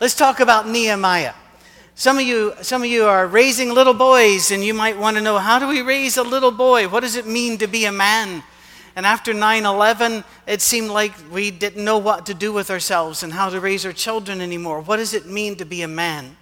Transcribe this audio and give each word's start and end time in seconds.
Let's 0.00 0.14
talk 0.14 0.40
about 0.40 0.66
Nehemiah. 0.66 1.34
Some 1.94 2.16
of 2.16 2.22
you, 2.22 2.54
some 2.62 2.80
of 2.80 2.88
you 2.88 3.04
are 3.04 3.26
raising 3.26 3.74
little 3.74 3.92
boys, 3.92 4.50
and 4.50 4.64
you 4.64 4.72
might 4.72 4.96
want 4.96 5.18
to 5.18 5.22
know 5.22 5.36
how 5.36 5.58
do 5.58 5.68
we 5.68 5.82
raise 5.82 6.16
a 6.16 6.22
little 6.22 6.50
boy? 6.50 6.88
What 6.88 7.00
does 7.00 7.16
it 7.16 7.26
mean 7.26 7.58
to 7.58 7.66
be 7.66 7.84
a 7.84 7.92
man? 7.92 8.42
And 8.96 9.04
after 9.04 9.34
9 9.34 9.66
11, 9.66 10.24
it 10.46 10.62
seemed 10.62 10.88
like 10.88 11.12
we 11.30 11.50
didn't 11.50 11.84
know 11.84 11.98
what 11.98 12.24
to 12.26 12.34
do 12.34 12.50
with 12.50 12.70
ourselves 12.70 13.22
and 13.22 13.30
how 13.30 13.50
to 13.50 13.60
raise 13.60 13.84
our 13.84 13.92
children 13.92 14.40
anymore. 14.40 14.80
What 14.80 14.96
does 14.96 15.12
it 15.12 15.26
mean 15.26 15.56
to 15.56 15.66
be 15.66 15.82
a 15.82 15.88
man? 15.88 16.34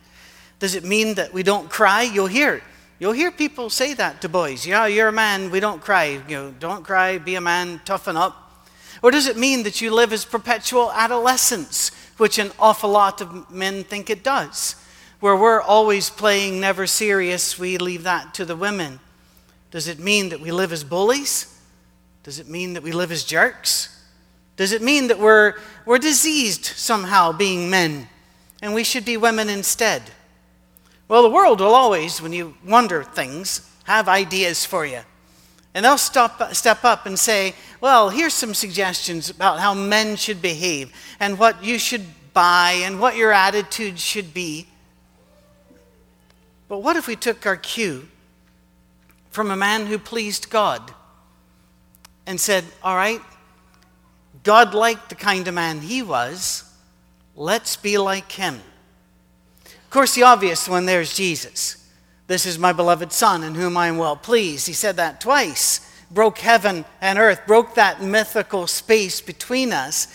Does 0.61 0.77
it 0.77 0.85
mean 0.85 1.15
that 1.15 1.33
we 1.35 1.43
don't 1.43 1.69
cry? 1.69 2.03
You'll 2.03 2.29
hear 2.29 2.63
You'll 3.01 3.13
hear 3.13 3.31
people 3.31 3.71
say 3.71 3.95
that 3.95 4.21
to 4.23 4.29
boys. 4.29 4.67
Yeah, 4.67 4.87
you're 4.87 5.09
a 5.09 5.13
man, 5.13 5.51
we 5.51 5.59
don't 5.59 5.81
cry. 5.81 6.21
You 6.29 6.37
know, 6.37 6.55
don't 6.59 6.85
cry, 6.85 7.19
be 7.19 7.35
a 7.37 7.41
man, 7.41 7.81
toughen 7.85 8.17
up. 8.17 8.67
Or 9.03 9.13
does 9.13 9.27
it 9.27 9.37
mean 9.37 9.63
that 9.63 9.81
you 9.81 9.93
live 9.93 10.13
as 10.13 10.25
perpetual 10.25 10.91
adolescence, 10.93 11.93
which 12.19 12.39
an 12.39 12.53
awful 12.59 12.91
lot 12.91 13.21
of 13.21 13.51
men 13.51 13.85
think 13.85 14.11
it 14.11 14.23
does? 14.23 14.77
Where 15.21 15.37
we're 15.37 15.61
always 15.61 16.11
playing 16.11 16.61
never 16.61 16.87
serious, 16.87 17.59
we 17.59 17.79
leave 17.79 18.05
that 18.05 18.35
to 18.35 18.45
the 18.45 18.57
women. 18.57 19.01
Does 19.71 19.89
it 19.89 19.99
mean 19.99 20.29
that 20.29 20.41
we 20.41 20.53
live 20.53 20.73
as 20.73 20.85
bullies? 20.85 21.59
Does 22.23 22.39
it 22.39 22.49
mean 22.49 22.75
that 22.75 22.83
we 22.83 22.93
live 22.93 23.11
as 23.11 23.25
jerks? 23.25 23.95
Does 24.57 24.73
it 24.73 24.83
mean 24.83 25.09
that 25.09 25.19
we're, 25.19 25.55
we're 25.87 25.99
diseased 25.99 26.65
somehow 26.65 27.33
being 27.33 27.71
men 27.71 28.09
and 28.61 28.75
we 28.75 28.85
should 28.85 29.05
be 29.05 29.17
women 29.17 29.49
instead? 29.49 30.03
Well, 31.07 31.23
the 31.23 31.31
world 31.31 31.61
will 31.61 31.75
always, 31.75 32.21
when 32.21 32.33
you 32.33 32.55
wonder 32.65 33.03
things, 33.03 33.69
have 33.85 34.09
ideas 34.09 34.65
for 34.65 34.85
you. 34.85 35.01
And 35.79 35.85
they'll 35.85 35.97
stop, 35.97 36.53
step 36.57 36.83
up 36.83 37.07
and 37.07 37.17
say, 37.17 37.55
Well, 37.81 38.11
here's 38.11 38.35
some 38.35 38.53
suggestions 38.53 39.31
about 39.31 39.61
how 39.61 39.75
men 39.75 40.17
should 40.17 40.43
behave 40.43 40.93
and 41.21 41.39
what 41.39 41.63
you 41.63 41.79
should 41.79 42.05
buy 42.35 42.81
and 42.83 42.99
what 42.99 43.15
your 43.15 43.31
attitude 43.31 44.01
should 44.01 44.35
be. 44.35 44.67
But 46.67 46.79
what 46.79 46.97
if 46.97 47.07
we 47.07 47.15
took 47.15 47.47
our 47.47 47.55
cue 47.57 48.09
from 49.31 49.53
a 49.53 49.57
man 49.57 49.87
who 49.87 50.01
pleased 50.01 50.51
God 50.51 50.93
and 52.27 52.41
said, 52.41 52.65
All 52.83 52.97
right, 52.97 53.21
God 54.43 54.75
liked 54.75 55.11
the 55.11 55.15
kind 55.15 55.47
of 55.47 55.55
man 55.55 55.81
he 55.81 56.03
was, 56.03 56.69
let's 57.37 57.77
be 57.77 57.99
like 57.99 58.33
him. 58.33 58.61
Of 59.65 59.91
course, 59.91 60.17
the 60.17 60.25
obvious 60.25 60.69
one 60.69 60.87
there 60.87 61.03
is 61.03 61.15
Jesus. 61.15 61.78
This 62.29 62.45
is 62.45 62.59
my 62.59 62.75
beloved 62.75 63.11
Son 63.11 63.43
in 63.43 63.55
whom 63.55 63.77
I 63.77 63.89
am 63.89 63.97
well 63.97 64.15
pleased. 64.15 64.67
He 64.67 64.75
said 64.75 64.97
that 64.97 65.21
twice. 65.21 65.81
Broke 66.11 66.39
heaven 66.39 66.85
and 67.01 67.19
earth, 67.19 67.41
broke 67.47 67.75
that 67.75 68.03
mythical 68.03 68.67
space 68.67 69.21
between 69.21 69.73
us 69.73 70.09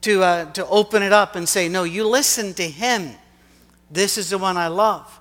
to, 0.00 0.22
uh, 0.22 0.52
to 0.52 0.66
open 0.66 1.02
it 1.02 1.12
up 1.12 1.34
and 1.36 1.48
say, 1.48 1.68
No, 1.68 1.82
you 1.82 2.08
listen 2.08 2.54
to 2.54 2.68
him. 2.68 3.10
This 3.90 4.16
is 4.16 4.30
the 4.30 4.38
one 4.38 4.56
I 4.56 4.68
love. 4.68 5.20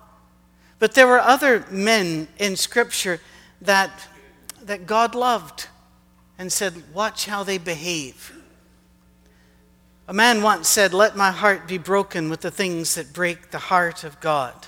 But 0.78 0.94
there 0.94 1.08
were 1.08 1.20
other 1.20 1.66
men 1.72 2.28
in 2.38 2.56
Scripture 2.56 3.20
that, 3.62 4.08
that 4.64 4.86
God 4.86 5.16
loved 5.16 5.68
and 6.38 6.52
said, 6.52 6.94
Watch 6.94 7.26
how 7.26 7.44
they 7.44 7.58
behave. 7.58 8.34
A 10.08 10.14
man 10.14 10.44
once 10.44 10.68
said, 10.68 10.94
Let 10.94 11.16
my 11.16 11.32
heart 11.32 11.68
be 11.68 11.80
broken 11.80 12.30
with 12.30 12.42
the 12.42 12.52
things 12.52 12.94
that 12.96 13.14
break 13.14 13.50
the 13.50 13.58
heart 13.58 14.04
of 14.04 14.20
God. 14.20 14.68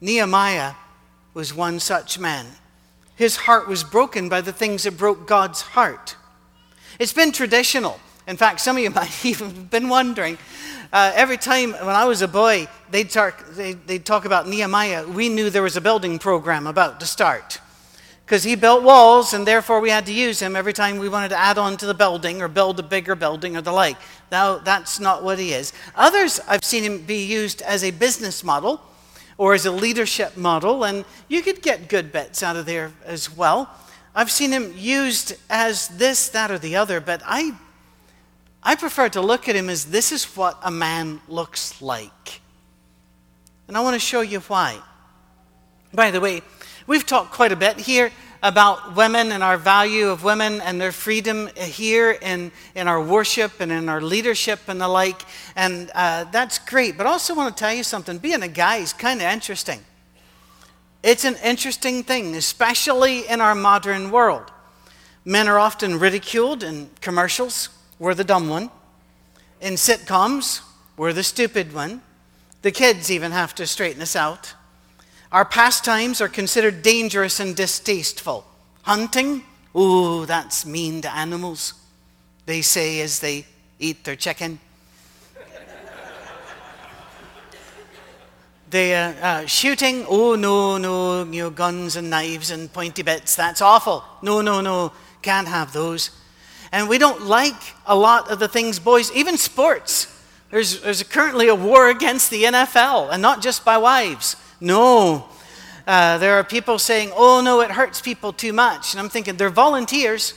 Nehemiah 0.00 0.74
was 1.34 1.52
one 1.54 1.80
such 1.80 2.18
man. 2.18 2.46
His 3.16 3.36
heart 3.36 3.68
was 3.68 3.82
broken 3.82 4.28
by 4.28 4.40
the 4.40 4.52
things 4.52 4.84
that 4.84 4.96
broke 4.96 5.26
God's 5.26 5.60
heart. 5.60 6.16
It's 6.98 7.12
been 7.12 7.32
traditional. 7.32 7.98
In 8.26 8.36
fact, 8.36 8.60
some 8.60 8.76
of 8.76 8.82
you 8.82 8.90
might 9.02 9.24
even 9.24 9.48
have 9.48 9.70
been 9.70 9.88
wondering. 9.88 10.38
Uh, 10.92 11.12
every 11.14 11.36
time 11.36 11.72
when 11.72 11.96
I 11.96 12.04
was 12.04 12.22
a 12.22 12.28
boy, 12.28 12.66
they'd 12.90 13.10
talk, 13.10 13.44
they'd, 13.50 13.86
they'd 13.86 14.04
talk 14.04 14.24
about 14.24 14.48
Nehemiah, 14.48 15.06
we 15.06 15.28
knew 15.28 15.50
there 15.50 15.62
was 15.62 15.76
a 15.76 15.80
building 15.80 16.18
program 16.18 16.66
about 16.66 17.00
to 17.00 17.06
start 17.06 17.60
because 18.24 18.44
he 18.44 18.54
built 18.54 18.82
walls 18.82 19.32
and 19.32 19.46
therefore 19.46 19.80
we 19.80 19.88
had 19.88 20.04
to 20.04 20.12
use 20.12 20.38
him 20.38 20.54
every 20.54 20.74
time 20.74 20.98
we 20.98 21.08
wanted 21.08 21.30
to 21.30 21.38
add 21.38 21.56
on 21.56 21.78
to 21.78 21.86
the 21.86 21.94
building 21.94 22.42
or 22.42 22.48
build 22.48 22.78
a 22.78 22.82
bigger 22.82 23.14
building 23.14 23.56
or 23.56 23.62
the 23.62 23.72
like. 23.72 23.96
Now, 24.30 24.58
that's 24.58 25.00
not 25.00 25.24
what 25.24 25.38
he 25.38 25.52
is. 25.54 25.72
Others, 25.94 26.38
I've 26.46 26.64
seen 26.64 26.82
him 26.82 27.02
be 27.04 27.24
used 27.24 27.62
as 27.62 27.82
a 27.82 27.90
business 27.90 28.44
model 28.44 28.82
or 29.38 29.54
as 29.54 29.64
a 29.64 29.72
leadership 29.72 30.36
model, 30.36 30.84
and 30.84 31.06
you 31.28 31.40
could 31.40 31.62
get 31.62 31.88
good 31.88 32.12
bits 32.12 32.42
out 32.42 32.56
of 32.56 32.66
there 32.66 32.92
as 33.06 33.34
well. 33.34 33.70
I've 34.14 34.30
seen 34.30 34.50
him 34.50 34.74
used 34.76 35.34
as 35.48 35.88
this, 35.88 36.28
that, 36.30 36.50
or 36.50 36.58
the 36.58 36.76
other, 36.76 37.00
but 37.00 37.22
I, 37.24 37.52
I 38.62 38.74
prefer 38.74 39.08
to 39.10 39.22
look 39.22 39.48
at 39.48 39.56
him 39.56 39.70
as 39.70 39.86
this 39.86 40.12
is 40.12 40.24
what 40.36 40.58
a 40.62 40.70
man 40.70 41.22
looks 41.28 41.80
like. 41.80 42.40
And 43.66 43.76
I 43.76 43.80
want 43.80 43.94
to 43.94 44.00
show 44.00 44.20
you 44.20 44.40
why. 44.40 44.78
By 45.94 46.10
the 46.10 46.20
way, 46.20 46.42
We've 46.88 47.04
talked 47.04 47.32
quite 47.32 47.52
a 47.52 47.56
bit 47.56 47.78
here 47.78 48.10
about 48.42 48.94
women 48.94 49.32
and 49.32 49.42
our 49.42 49.56
value 49.56 50.08
of 50.08 50.22
women 50.22 50.60
and 50.60 50.80
their 50.80 50.92
freedom 50.92 51.48
here 51.56 52.12
in, 52.12 52.52
in 52.74 52.86
our 52.86 53.02
worship 53.02 53.60
and 53.60 53.72
in 53.72 53.88
our 53.88 54.00
leadership 54.00 54.60
and 54.68 54.80
the 54.80 54.88
like. 54.88 55.22
And 55.56 55.90
uh, 55.94 56.24
that's 56.24 56.58
great. 56.58 56.96
But 56.96 57.06
I 57.06 57.10
also 57.10 57.34
want 57.34 57.56
to 57.56 57.60
tell 57.60 57.72
you 57.72 57.82
something 57.82 58.18
being 58.18 58.42
a 58.42 58.48
guy 58.48 58.76
is 58.76 58.92
kind 58.92 59.20
of 59.20 59.26
interesting. 59.26 59.80
It's 61.02 61.24
an 61.24 61.36
interesting 61.44 62.02
thing, 62.02 62.34
especially 62.34 63.28
in 63.28 63.40
our 63.40 63.54
modern 63.54 64.10
world. 64.10 64.50
Men 65.24 65.48
are 65.48 65.58
often 65.58 65.98
ridiculed 65.98 66.62
in 66.62 66.90
commercials, 67.00 67.68
we're 67.98 68.14
the 68.14 68.24
dumb 68.24 68.48
one. 68.48 68.70
In 69.60 69.74
sitcoms, 69.74 70.60
we're 70.96 71.12
the 71.12 71.22
stupid 71.22 71.72
one. 71.72 72.02
The 72.62 72.70
kids 72.70 73.10
even 73.10 73.32
have 73.32 73.54
to 73.56 73.66
straighten 73.66 74.02
us 74.02 74.16
out. 74.16 74.54
Our 75.30 75.44
pastimes 75.44 76.22
are 76.22 76.28
considered 76.28 76.82
dangerous 76.82 77.38
and 77.38 77.54
distasteful. 77.54 78.46
Hunting, 78.82 79.44
ooh, 79.76 80.24
that's 80.24 80.64
mean 80.64 81.02
to 81.02 81.14
animals, 81.14 81.74
they 82.46 82.62
say 82.62 83.02
as 83.02 83.20
they 83.20 83.44
eat 83.78 84.04
their 84.04 84.16
chicken. 84.16 84.58
the 88.70 88.94
uh, 88.94 89.12
uh, 89.20 89.44
shooting, 89.46 90.06
oh 90.08 90.34
no, 90.34 90.78
no, 90.78 91.24
you 91.24 91.42
know, 91.42 91.50
guns 91.50 91.96
and 91.96 92.08
knives 92.08 92.50
and 92.50 92.72
pointy 92.72 93.02
bits, 93.02 93.36
that's 93.36 93.60
awful. 93.60 94.02
No, 94.22 94.40
no, 94.40 94.62
no, 94.62 94.92
can't 95.20 95.48
have 95.48 95.74
those. 95.74 96.10
And 96.72 96.88
we 96.88 96.96
don't 96.96 97.24
like 97.24 97.74
a 97.84 97.94
lot 97.94 98.30
of 98.30 98.38
the 98.38 98.48
things 98.48 98.78
boys, 98.78 99.12
even 99.12 99.36
sports. 99.36 100.06
There's, 100.50 100.80
there's 100.80 101.02
currently 101.02 101.48
a 101.48 101.54
war 101.54 101.90
against 101.90 102.30
the 102.30 102.44
NFL, 102.44 103.12
and 103.12 103.20
not 103.20 103.42
just 103.42 103.62
by 103.62 103.76
wives. 103.76 104.36
No. 104.60 105.28
Uh, 105.86 106.18
there 106.18 106.34
are 106.34 106.44
people 106.44 106.78
saying, 106.78 107.12
oh 107.14 107.40
no, 107.40 107.60
it 107.60 107.70
hurts 107.70 108.00
people 108.00 108.32
too 108.32 108.52
much. 108.52 108.92
And 108.92 109.00
I'm 109.00 109.08
thinking, 109.08 109.36
they're 109.36 109.50
volunteers. 109.50 110.34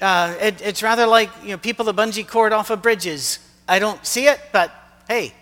Uh, 0.00 0.34
it, 0.40 0.60
it's 0.60 0.82
rather 0.82 1.06
like 1.06 1.30
you 1.42 1.50
know, 1.50 1.58
people 1.58 1.84
that 1.84 1.94
bungee 1.94 2.26
cord 2.26 2.52
off 2.52 2.70
of 2.70 2.82
bridges. 2.82 3.38
I 3.68 3.78
don't 3.78 4.04
see 4.04 4.26
it, 4.26 4.40
but 4.50 4.72
hey, 5.06 5.32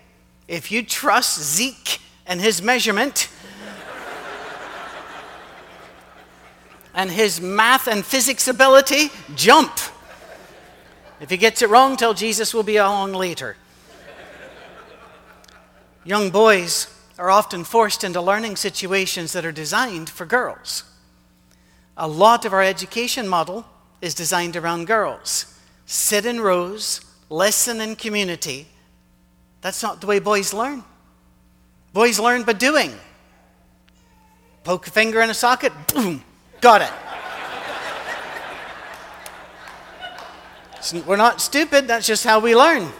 if 0.47 0.71
you 0.71 0.83
trust 0.83 1.41
Zeke 1.41 1.99
and 2.27 2.39
his 2.39 2.61
measurement 2.61 3.27
and 6.93 7.09
his 7.09 7.41
math 7.41 7.87
and 7.87 8.05
physics 8.05 8.47
ability, 8.47 9.09
jump. 9.35 9.71
If 11.19 11.31
he 11.31 11.37
gets 11.37 11.63
it 11.63 11.69
wrong, 11.69 11.97
tell 11.97 12.13
Jesus 12.13 12.53
we'll 12.53 12.61
be 12.61 12.77
along 12.77 13.13
later. 13.13 13.55
Young 16.03 16.31
boys 16.31 16.87
are 17.19 17.29
often 17.29 17.63
forced 17.63 18.03
into 18.03 18.19
learning 18.21 18.55
situations 18.55 19.33
that 19.33 19.45
are 19.45 19.51
designed 19.51 20.09
for 20.09 20.25
girls. 20.25 20.83
A 21.95 22.07
lot 22.07 22.45
of 22.45 22.53
our 22.53 22.63
education 22.63 23.27
model 23.27 23.65
is 24.01 24.15
designed 24.15 24.55
around 24.55 24.87
girls. 24.87 25.59
Sit 25.85 26.25
in 26.25 26.41
rows, 26.41 27.01
listen 27.29 27.79
in 27.81 27.95
community. 27.95 28.67
That's 29.61 29.83
not 29.83 30.01
the 30.01 30.07
way 30.07 30.17
boys 30.17 30.53
learn. 30.53 30.83
Boys 31.93 32.19
learn 32.19 32.43
by 32.43 32.53
doing. 32.53 32.93
Poke 34.63 34.87
a 34.87 34.91
finger 34.91 35.21
in 35.21 35.29
a 35.29 35.35
socket, 35.35 35.73
boom, 35.93 36.23
got 36.61 36.81
it. 36.81 36.91
We're 41.05 41.17
not 41.17 41.41
stupid, 41.41 41.87
that's 41.87 42.07
just 42.07 42.23
how 42.23 42.39
we 42.39 42.55
learn. 42.55 42.91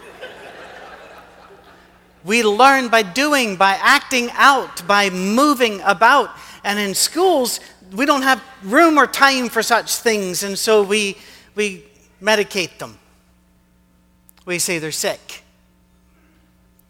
We 2.24 2.44
learn 2.44 2.90
by 2.90 3.04
doing, 3.04 3.56
by 3.56 3.78
acting 3.82 4.30
out, 4.34 4.86
by 4.88 5.10
moving 5.10 5.82
about. 5.82 6.30
And 6.64 6.80
in 6.80 6.94
schools, 6.94 7.60
we 7.94 8.06
don't 8.06 8.22
have 8.22 8.44
room 8.64 8.98
or 8.98 9.08
time 9.08 9.50
for 9.50 9.64
such 9.64 9.96
things, 9.96 10.44
and 10.44 10.58
so 10.58 10.84
we, 10.84 11.18
we 11.56 11.84
medicate 12.22 12.78
them. 12.78 12.98
We 14.46 14.60
say 14.60 14.80
they're 14.80 14.92
sick. 14.92 15.44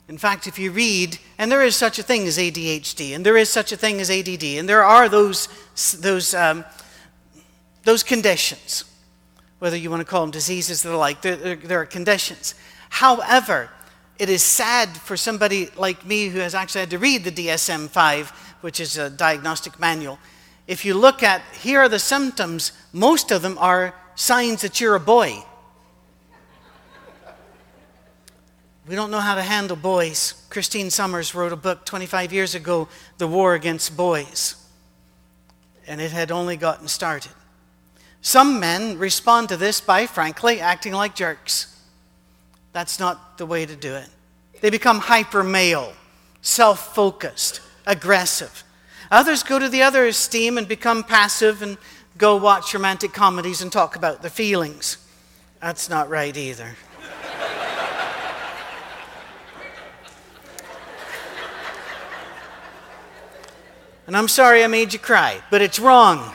In 0.08 0.18
fact, 0.18 0.46
if 0.46 0.60
you 0.60 0.72
read, 0.72 1.18
and 1.38 1.50
there 1.50 1.64
is 1.64 1.76
such 1.76 1.98
a 1.98 2.04
thing 2.04 2.28
as 2.28 2.38
ADHD, 2.38 3.16
and 3.16 3.26
there 3.26 3.38
is 3.38 3.50
such 3.50 3.72
a 3.72 3.78
thing 3.78 4.02
as 4.02 4.12
ADD, 4.12 4.44
and 4.44 4.68
there 4.68 4.84
are 4.84 5.08
those, 5.08 5.48
those, 6.00 6.34
um, 6.34 6.66
those 7.84 8.04
conditions, 8.04 8.84
whether 9.60 9.78
you 9.78 9.90
want 9.90 10.02
to 10.02 10.06
call 10.06 10.22
them 10.22 10.32
diseases 10.32 10.86
or 10.86 10.90
the 10.90 10.98
like, 10.98 11.22
there, 11.22 11.38
there, 11.38 11.56
there 11.56 11.80
are 11.80 11.86
conditions. 11.86 12.56
However, 12.90 13.70
it 14.22 14.30
is 14.30 14.44
sad 14.44 14.96
for 14.96 15.18
somebody 15.18 15.68
like 15.76 16.06
me 16.06 16.28
who 16.28 16.38
has 16.38 16.54
actually 16.54 16.82
had 16.82 16.92
to 16.92 17.00
read 17.00 17.24
the 17.24 17.32
DSM 17.32 17.90
5, 17.90 18.30
which 18.62 18.80
is 18.80 18.96
a 18.96 19.10
diagnostic 19.10 19.80
manual. 19.80 20.20
If 20.68 20.86
you 20.86 20.94
look 20.94 21.24
at 21.24 21.42
here 21.60 21.80
are 21.80 21.90
the 21.90 21.98
symptoms, 21.98 22.72
most 22.94 23.32
of 23.32 23.42
them 23.42 23.58
are 23.58 23.96
signs 24.14 24.62
that 24.62 24.80
you're 24.80 24.94
a 24.94 25.00
boy. 25.00 25.44
We 28.88 28.94
don't 28.94 29.10
know 29.10 29.22
how 29.22 29.34
to 29.34 29.42
handle 29.42 29.76
boys. 29.76 30.46
Christine 30.52 30.92
Sommers 30.92 31.34
wrote 31.34 31.52
a 31.52 31.56
book 31.56 31.84
25 31.84 32.32
years 32.32 32.54
ago, 32.54 32.90
The 33.18 33.26
War 33.26 33.56
Against 33.56 33.98
Boys. 33.98 34.54
And 35.88 36.00
it 36.00 36.12
had 36.12 36.30
only 36.30 36.58
gotten 36.58 36.88
started. 36.88 37.32
Some 38.22 38.60
men 38.60 39.00
respond 39.00 39.50
to 39.50 39.58
this 39.58 39.82
by, 39.82 40.06
frankly, 40.06 40.60
acting 40.60 40.94
like 40.94 41.16
jerks. 41.16 41.71
That's 42.74 43.00
not 43.00 43.38
the 43.38 43.46
way 43.46 43.66
to 43.66 43.76
do 43.76 43.96
it. 43.96 44.08
They 44.62 44.70
become 44.70 45.00
hyper 45.00 45.44
male, 45.44 45.94
self 46.42 46.94
focused, 46.96 47.62
aggressive. 47.86 48.64
Others 49.10 49.44
go 49.44 49.60
to 49.60 49.68
the 49.68 49.82
other 49.84 50.08
extreme 50.08 50.58
and 50.58 50.68
become 50.68 51.04
passive 51.04 51.62
and 51.62 51.78
go 52.18 52.36
watch 52.38 52.74
romantic 52.74 53.12
comedies 53.14 53.62
and 53.62 53.72
talk 53.72 53.96
about 53.96 54.22
their 54.22 54.32
feelings. 54.32 54.98
That's 55.60 55.90
not 55.90 56.10
right 56.10 56.36
either. 56.38 56.76
and 64.08 64.16
I'm 64.16 64.28
sorry 64.28 64.64
I 64.64 64.68
made 64.68 64.94
you 64.94 65.00
cry, 65.00 65.42
but 65.52 65.62
it's 65.62 65.80
wrong. 65.80 66.34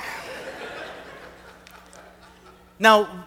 Now, 2.79 3.27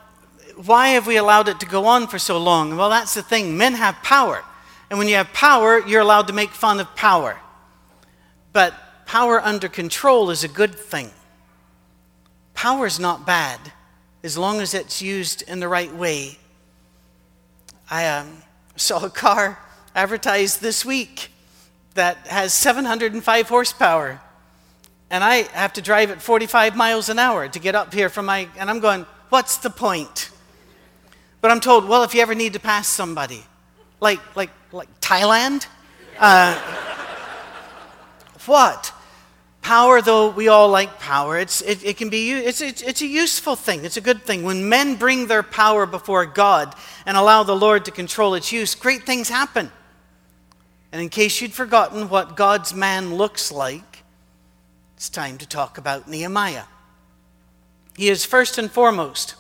why 0.66 0.90
have 0.90 1.08
we 1.08 1.16
allowed 1.16 1.48
it 1.48 1.62
to 1.62 1.66
go 1.66 1.86
on 1.86 2.08
for 2.08 2.20
so 2.20 2.38
long? 2.38 2.76
Well, 2.76 2.90
that's 2.90 3.14
the 3.14 3.22
thing. 3.22 3.58
Men 3.58 3.76
have 3.76 3.96
power. 4.04 4.44
And 4.90 5.00
when 5.00 5.08
you 5.08 5.16
have 5.16 5.32
power, 5.32 5.80
you're 5.88 6.02
allowed 6.02 6.28
to 6.28 6.34
make 6.34 6.50
fun 6.50 6.82
of 6.82 6.96
power. 6.96 7.40
But 8.52 8.74
power 9.06 9.40
under 9.42 9.70
control 9.70 10.30
is 10.32 10.44
a 10.44 10.50
good 10.50 10.76
thing. 10.76 11.12
Power 12.56 12.86
is 12.86 13.00
not 13.00 13.26
bad 13.26 13.72
as 14.22 14.38
long 14.38 14.60
as 14.60 14.74
it's 14.74 15.02
used 15.02 15.44
in 15.44 15.62
the 15.62 15.70
right 15.70 15.94
way. 15.96 16.38
I 17.90 18.08
um, 18.08 18.44
saw 18.76 19.06
a 19.06 19.10
car 19.10 19.60
advertised 19.96 20.62
this 20.62 20.84
week 20.84 21.32
that 21.94 22.18
has 22.28 22.54
705 22.54 23.48
horsepower. 23.48 24.20
And 25.10 25.24
I 25.24 25.44
have 25.54 25.72
to 25.74 25.82
drive 25.82 26.12
at 26.12 26.22
45 26.22 26.76
miles 26.76 27.08
an 27.08 27.18
hour 27.18 27.48
to 27.48 27.60
get 27.60 27.76
up 27.76 27.94
here 27.94 28.10
from 28.10 28.26
my. 28.26 28.50
And 28.58 28.70
I'm 28.70 28.82
going, 28.82 29.06
what's 29.30 29.58
the 29.58 29.70
point? 29.70 30.32
But 31.42 31.52
I'm 31.52 31.60
told, 31.60 31.88
well, 31.88 32.04
if 32.04 32.14
you 32.14 32.22
ever 32.22 32.36
need 32.36 32.54
to 32.54 32.60
pass 32.60 32.88
somebody, 32.88 33.44
like, 34.00 34.20
like, 34.36 34.50
like 34.72 35.00
Thailand? 35.00 35.66
Uh, 36.18 36.56
what? 38.46 38.94
Power, 39.62 40.02
though 40.02 40.30
we 40.30 40.48
all 40.48 40.70
like 40.70 41.00
power, 41.00 41.38
it's, 41.38 41.62
it, 41.62 41.84
it 41.86 41.98
can 41.98 42.10
be, 42.10 42.32
it's, 42.32 42.62
it's, 42.62 42.82
it's 42.82 43.02
a 43.02 43.08
useful 43.08 43.56
thing. 43.56 43.86
It's 43.86 43.98
a 43.98 44.02
good 44.02 44.24
thing. 44.24 44.44
When 44.44 44.68
men 44.68 44.96
bring 44.96 45.28
their 45.28 45.44
power 45.44 45.86
before 45.86 46.26
God 46.26 46.76
and 47.06 47.16
allow 47.16 47.44
the 47.44 47.56
Lord 47.56 47.86
to 47.86 47.92
control 47.92 48.34
its 48.36 48.52
use, 48.52 48.74
great 48.76 49.06
things 49.06 49.30
happen. 49.30 49.72
And 50.92 51.02
in 51.02 51.10
case 51.10 51.40
you'd 51.40 51.54
forgotten 51.54 52.10
what 52.10 52.36
God's 52.36 52.74
man 52.74 53.16
looks 53.16 53.52
like, 53.52 54.04
it's 54.96 55.10
time 55.10 55.38
to 55.38 55.48
talk 55.48 55.78
about 55.78 56.10
Nehemiah. 56.10 56.64
He 57.96 58.10
is 58.10 58.26
first 58.26 58.58
and 58.58 58.72
foremost 58.72 59.36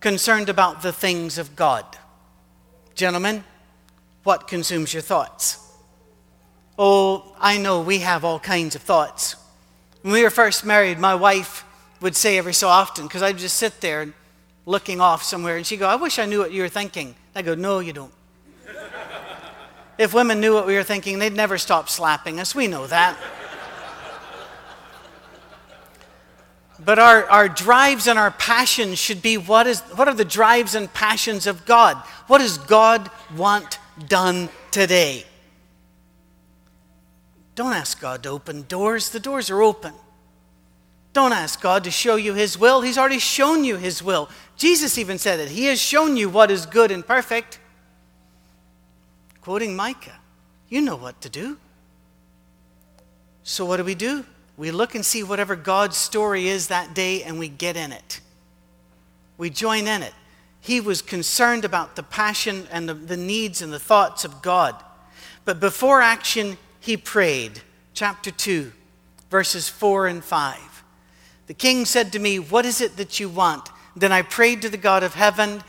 concerned 0.00 0.48
about 0.48 0.82
the 0.82 0.92
things 0.92 1.38
of 1.38 1.56
God. 1.56 1.84
Gentlemen, 2.94 3.44
what 4.22 4.48
consumes 4.48 4.92
your 4.92 5.02
thoughts? 5.02 5.58
Oh, 6.78 7.34
I 7.38 7.58
know 7.58 7.80
we 7.80 8.00
have 8.00 8.24
all 8.24 8.38
kinds 8.38 8.74
of 8.74 8.82
thoughts. 8.82 9.36
When 10.02 10.12
we 10.12 10.22
were 10.22 10.30
first 10.30 10.64
married, 10.64 10.98
my 10.98 11.14
wife 11.14 11.64
would 12.00 12.14
say 12.14 12.38
every 12.38 12.52
so 12.52 12.68
often, 12.68 13.06
because 13.06 13.22
I'd 13.22 13.38
just 13.38 13.56
sit 13.56 13.80
there 13.80 14.12
looking 14.66 15.00
off 15.00 15.22
somewhere, 15.22 15.56
and 15.56 15.66
she'd 15.66 15.78
go, 15.78 15.88
I 15.88 15.96
wish 15.96 16.18
I 16.18 16.26
knew 16.26 16.38
what 16.38 16.52
you 16.52 16.62
were 16.62 16.68
thinking. 16.68 17.14
I 17.34 17.42
go, 17.42 17.54
No, 17.54 17.78
you 17.78 17.92
don't. 17.92 18.12
if 19.98 20.12
women 20.12 20.40
knew 20.40 20.52
what 20.52 20.66
we 20.66 20.74
were 20.74 20.82
thinking, 20.82 21.18
they'd 21.18 21.32
never 21.32 21.56
stop 21.56 21.88
slapping 21.88 22.40
us. 22.40 22.54
We 22.54 22.66
know 22.66 22.86
that. 22.86 23.16
But 26.86 27.00
our, 27.00 27.24
our 27.24 27.48
drives 27.48 28.06
and 28.06 28.16
our 28.16 28.30
passions 28.30 29.00
should 29.00 29.20
be 29.20 29.36
what, 29.36 29.66
is, 29.66 29.80
what 29.96 30.06
are 30.06 30.14
the 30.14 30.24
drives 30.24 30.76
and 30.76 30.90
passions 30.94 31.48
of 31.48 31.66
God? 31.66 31.96
What 32.28 32.38
does 32.38 32.58
God 32.58 33.10
want 33.36 33.80
done 34.06 34.48
today? 34.70 35.24
Don't 37.56 37.72
ask 37.72 38.00
God 38.00 38.22
to 38.22 38.28
open 38.28 38.62
doors, 38.68 39.10
the 39.10 39.18
doors 39.18 39.50
are 39.50 39.62
open. 39.62 39.94
Don't 41.12 41.32
ask 41.32 41.60
God 41.60 41.82
to 41.84 41.90
show 41.90 42.14
you 42.14 42.34
His 42.34 42.56
will, 42.56 42.82
He's 42.82 42.98
already 42.98 43.18
shown 43.18 43.64
you 43.64 43.74
His 43.74 44.00
will. 44.00 44.28
Jesus 44.56 44.96
even 44.96 45.18
said 45.18 45.40
it 45.40 45.48
He 45.48 45.64
has 45.64 45.80
shown 45.80 46.16
you 46.16 46.28
what 46.28 46.52
is 46.52 46.66
good 46.66 46.92
and 46.92 47.04
perfect. 47.04 47.58
Quoting 49.40 49.74
Micah, 49.74 50.20
you 50.68 50.80
know 50.80 50.96
what 50.96 51.20
to 51.22 51.28
do. 51.28 51.58
So, 53.42 53.64
what 53.64 53.78
do 53.78 53.84
we 53.84 53.96
do? 53.96 54.24
We 54.56 54.70
look 54.70 54.94
and 54.94 55.04
see 55.04 55.22
whatever 55.22 55.54
God's 55.54 55.96
story 55.96 56.48
is 56.48 56.68
that 56.68 56.94
day 56.94 57.22
and 57.22 57.38
we 57.38 57.48
get 57.48 57.76
in 57.76 57.92
it. 57.92 58.20
We 59.36 59.50
join 59.50 59.86
in 59.86 60.02
it. 60.02 60.14
He 60.60 60.80
was 60.80 61.02
concerned 61.02 61.64
about 61.64 61.94
the 61.94 62.02
passion 62.02 62.66
and 62.70 62.88
the, 62.88 62.94
the 62.94 63.16
needs 63.16 63.62
and 63.62 63.72
the 63.72 63.78
thoughts 63.78 64.24
of 64.24 64.42
God. 64.42 64.74
But 65.44 65.60
before 65.60 66.00
action, 66.00 66.56
he 66.80 66.96
prayed. 66.96 67.60
Chapter 67.94 68.30
2, 68.30 68.72
verses 69.30 69.68
4 69.68 70.06
and 70.08 70.24
5. 70.24 70.84
The 71.46 71.54
king 71.54 71.84
said 71.84 72.12
to 72.12 72.18
me, 72.18 72.38
What 72.38 72.66
is 72.66 72.80
it 72.80 72.96
that 72.96 73.20
you 73.20 73.28
want? 73.28 73.68
Then 73.94 74.12
I 74.12 74.22
prayed 74.22 74.62
to 74.62 74.68
the 74.68 74.76
God 74.76 75.02
of 75.02 75.14
heaven, 75.14 75.62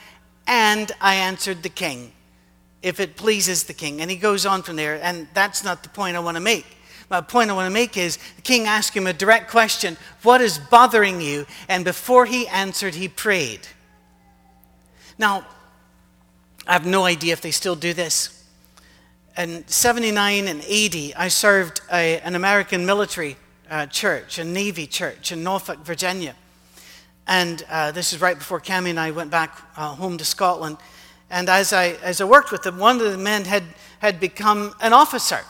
and 0.47 0.91
I 0.99 1.15
answered 1.15 1.63
the 1.63 1.69
king, 1.69 2.11
if 2.81 2.99
it 2.99 3.15
pleases 3.15 3.63
the 3.63 3.73
king. 3.73 4.01
And 4.01 4.09
he 4.09 4.17
goes 4.17 4.45
on 4.45 4.63
from 4.63 4.75
there, 4.75 4.99
and 5.01 5.27
that's 5.33 5.63
not 5.63 5.83
the 5.83 5.89
point 5.89 6.17
I 6.17 6.19
want 6.19 6.35
to 6.35 6.41
make. 6.41 6.65
My 7.09 7.21
point 7.21 7.49
I 7.49 7.53
want 7.53 7.67
to 7.67 7.73
make 7.73 7.95
is 7.95 8.17
the 8.35 8.41
king 8.41 8.65
asked 8.65 8.95
him 8.95 9.07
a 9.07 9.13
direct 9.13 9.49
question 9.49 9.97
What 10.23 10.41
is 10.41 10.59
bothering 10.59 11.21
you? 11.21 11.45
And 11.69 11.85
before 11.85 12.25
he 12.25 12.47
answered, 12.47 12.95
he 12.95 13.07
prayed. 13.07 13.61
Now, 15.17 15.45
I 16.67 16.73
have 16.73 16.85
no 16.85 17.05
idea 17.05 17.33
if 17.33 17.41
they 17.41 17.51
still 17.51 17.75
do 17.75 17.93
this. 17.93 18.33
In 19.37 19.65
79 19.67 20.47
and 20.47 20.61
80, 20.65 21.15
I 21.15 21.27
served 21.29 21.81
a, 21.91 22.19
an 22.21 22.35
American 22.35 22.85
military 22.85 23.37
uh, 23.69 23.85
church, 23.85 24.37
a 24.37 24.43
Navy 24.43 24.85
church 24.85 25.31
in 25.31 25.43
Norfolk, 25.43 25.79
Virginia. 25.79 26.35
And 27.27 27.63
uh, 27.69 27.91
this 27.91 28.13
is 28.13 28.21
right 28.21 28.37
before 28.37 28.59
Cami 28.59 28.89
and 28.89 28.99
I 28.99 29.11
went 29.11 29.31
back 29.31 29.61
uh, 29.77 29.89
home 29.89 30.17
to 30.17 30.25
Scotland. 30.25 30.77
And 31.29 31.49
as 31.49 31.71
I, 31.71 31.89
as 32.03 32.19
I 32.19 32.25
worked 32.25 32.51
with 32.51 32.63
them, 32.63 32.79
one 32.79 32.99
of 32.99 33.11
the 33.11 33.17
men 33.17 33.45
had, 33.45 33.63
had 33.99 34.19
become 34.19 34.73
an 34.81 34.91
officer 34.91 35.41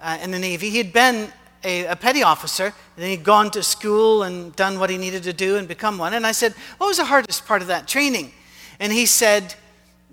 uh, 0.00 0.18
in 0.22 0.30
the 0.30 0.38
Navy. 0.38 0.70
He 0.70 0.78
had 0.78 0.92
been 0.92 1.32
a, 1.64 1.86
a, 1.86 1.96
petty 1.96 2.22
officer, 2.22 2.64
and 2.64 2.74
then 2.96 3.10
he'd 3.10 3.24
gone 3.24 3.50
to 3.52 3.62
school 3.62 4.22
and 4.22 4.54
done 4.54 4.78
what 4.78 4.90
he 4.90 4.98
needed 4.98 5.22
to 5.24 5.32
do 5.32 5.56
and 5.56 5.66
become 5.66 5.98
one. 5.98 6.14
And 6.14 6.26
I 6.26 6.32
said, 6.32 6.52
What 6.78 6.86
was 6.86 6.98
the 6.98 7.04
hardest 7.04 7.46
part 7.46 7.62
of 7.62 7.68
that 7.68 7.88
training? 7.88 8.32
And 8.78 8.92
he 8.92 9.06
said, 9.06 9.54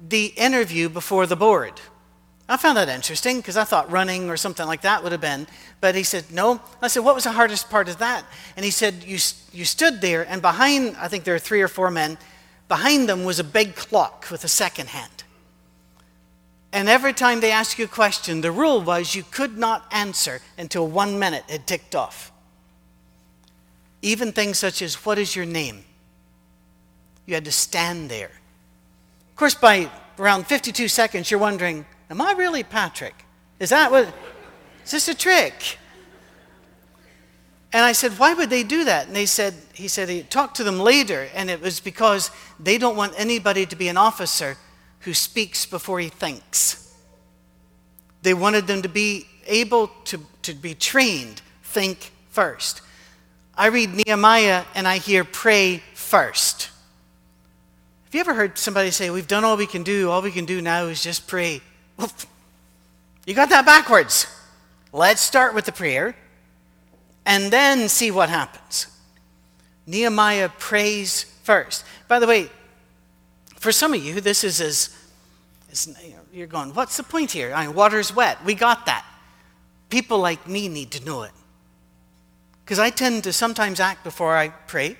The 0.07 0.27
interview 0.37 0.89
before 0.89 1.27
the 1.27 1.35
board. 1.35 1.73
I 2.47 2.57
found 2.57 2.77
that 2.77 2.89
interesting 2.89 3.37
because 3.37 3.57
I 3.57 3.63
thought 3.63 3.89
running 3.89 4.29
or 4.29 4.37
something 4.37 4.67
like 4.67 4.81
that 4.81 5.01
would 5.01 5.11
have 5.11 5.21
been. 5.21 5.47
But 5.81 5.95
he 5.95 6.03
said, 6.03 6.25
No. 6.31 6.61
I 6.81 6.87
said, 6.87 7.03
What 7.03 7.15
was 7.15 7.25
the 7.25 7.31
hardest 7.31 7.69
part 7.69 7.89
of 7.89 7.99
that? 7.99 8.25
And 8.55 8.65
he 8.65 8.71
said, 8.71 9.03
You, 9.03 9.19
you 9.51 9.65
stood 9.65 10.01
there, 10.01 10.27
and 10.27 10.41
behind, 10.41 10.95
I 10.97 11.07
think 11.07 11.23
there 11.23 11.35
were 11.35 11.39
three 11.39 11.61
or 11.61 11.67
four 11.67 11.91
men, 11.91 12.17
behind 12.67 13.07
them 13.07 13.23
was 13.23 13.39
a 13.39 13.43
big 13.43 13.75
clock 13.75 14.27
with 14.31 14.43
a 14.43 14.47
second 14.47 14.89
hand. 14.89 15.14
And 16.75 16.89
every 16.89 17.13
time 17.13 17.39
they 17.39 17.53
asked 17.53 17.79
you 17.79 17.85
a 17.85 17.87
question, 17.87 18.41
the 18.41 18.51
rule 18.51 18.81
was 18.81 19.15
you 19.15 19.23
could 19.23 19.57
not 19.57 19.85
answer 19.91 20.41
until 20.57 20.85
one 20.85 21.17
minute 21.17 21.45
had 21.47 21.65
ticked 21.65 21.95
off. 21.95 22.33
Even 24.01 24.33
things 24.33 24.59
such 24.59 24.81
as, 24.81 25.05
What 25.05 25.17
is 25.17 25.37
your 25.37 25.45
name? 25.45 25.85
You 27.25 27.33
had 27.33 27.45
to 27.45 27.51
stand 27.53 28.09
there. 28.11 28.29
Of 29.29 29.35
course, 29.37 29.55
by 29.55 29.89
around 30.19 30.47
52 30.47 30.89
seconds, 30.89 31.31
you're 31.31 31.39
wondering, 31.39 31.85
Am 32.09 32.19
I 32.19 32.33
really 32.33 32.63
Patrick? 32.63 33.23
Is 33.57 33.69
that 33.69 33.89
what? 33.89 34.13
Is 34.83 34.91
this 34.91 35.07
a 35.07 35.15
trick? 35.15 35.77
And 37.71 37.85
I 37.85 37.93
said, 37.93 38.11
Why 38.19 38.33
would 38.33 38.49
they 38.49 38.63
do 38.63 38.83
that? 38.83 39.07
And 39.07 39.15
they 39.15 39.27
said, 39.27 39.53
He 39.73 39.87
said, 39.87 40.09
he 40.09 40.23
talked 40.23 40.57
to 40.57 40.65
them 40.65 40.81
later, 40.81 41.29
and 41.33 41.49
it 41.49 41.61
was 41.61 41.79
because 41.79 42.31
they 42.59 42.77
don't 42.77 42.97
want 42.97 43.13
anybody 43.15 43.65
to 43.65 43.77
be 43.77 43.87
an 43.87 43.95
officer 43.95 44.57
who 45.05 45.13
speaks 45.13 45.65
before 45.65 45.99
he 45.99 46.09
thinks. 46.09 46.93
They 48.23 48.33
wanted 48.33 48.65
them 48.65 48.81
to 48.81 48.89
be 48.89 49.27
able 49.45 49.87
to, 50.05 50.19
to 50.41 50.53
be 50.53 50.73
trained, 50.73 51.41
think 51.61 52.11
first. 52.31 52.81
I 53.55 53.67
read 53.67 53.93
Nehemiah 53.93 54.65
and 54.73 54.87
I 54.87 54.97
hear 54.97 55.23
pray 55.23 55.83
first. 55.93 56.71
Have 58.05 58.15
you 58.15 58.19
ever 58.19 58.33
heard 58.33 58.57
somebody 58.57 58.89
say, 58.91 59.09
We've 59.11 59.27
done 59.27 59.43
all 59.43 59.57
we 59.57 59.67
can 59.67 59.83
do, 59.83 60.09
all 60.09 60.21
we 60.21 60.31
can 60.31 60.45
do 60.45 60.59
now 60.59 60.85
is 60.85 61.01
just 61.01 61.27
pray? 61.27 61.61
You 63.25 63.33
got 63.33 63.49
that 63.49 63.65
backwards. 63.65 64.27
Let's 64.91 65.21
start 65.21 65.53
with 65.53 65.65
the 65.65 65.71
prayer 65.71 66.15
and 67.25 67.51
then 67.51 67.89
see 67.89 68.11
what 68.11 68.29
happens. 68.29 68.87
Nehemiah 69.87 70.49
prays 70.49 71.23
first. 71.43 71.85
By 72.07 72.19
the 72.19 72.27
way, 72.27 72.49
for 73.65 73.71
some 73.71 73.95
of 73.95 74.05
you, 74.05 74.21
this 74.21 74.43
is 74.43 74.61
as, 74.61 74.95
as 75.71 75.97
you're 76.31 76.45
going, 76.45 76.71
what's 76.75 76.97
the 76.97 77.03
point 77.03 77.31
here? 77.31 77.51
I 77.51 77.65
mean, 77.65 77.75
water's 77.75 78.15
wet. 78.15 78.37
We 78.45 78.53
got 78.53 78.85
that. 78.85 79.03
People 79.89 80.19
like 80.19 80.47
me 80.47 80.67
need 80.67 80.91
to 80.91 81.03
know 81.03 81.23
it. 81.23 81.31
Because 82.63 82.77
I 82.77 82.91
tend 82.91 83.23
to 83.23 83.33
sometimes 83.33 83.79
act 83.79 84.03
before 84.03 84.37
I 84.37 84.49
pray 84.49 84.97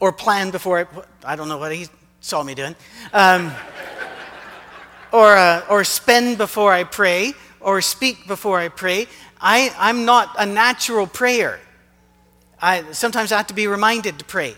or 0.00 0.12
plan 0.12 0.50
before 0.50 0.88
I, 1.24 1.32
I 1.32 1.36
don't 1.36 1.46
know 1.46 1.58
what 1.58 1.74
he 1.74 1.88
saw 2.22 2.42
me 2.42 2.54
doing. 2.54 2.74
Um, 3.12 3.52
or, 5.12 5.36
uh, 5.36 5.66
or 5.68 5.84
spend 5.84 6.38
before 6.38 6.72
I 6.72 6.84
pray 6.84 7.34
or 7.60 7.82
speak 7.82 8.26
before 8.26 8.58
I 8.58 8.68
pray. 8.68 9.08
I, 9.42 9.74
I'm 9.76 10.06
not 10.06 10.34
a 10.38 10.46
natural 10.46 11.06
prayer. 11.06 11.60
I, 12.62 12.92
sometimes 12.92 13.30
I 13.30 13.36
have 13.36 13.48
to 13.48 13.54
be 13.54 13.66
reminded 13.66 14.20
to 14.20 14.24
pray. 14.24 14.56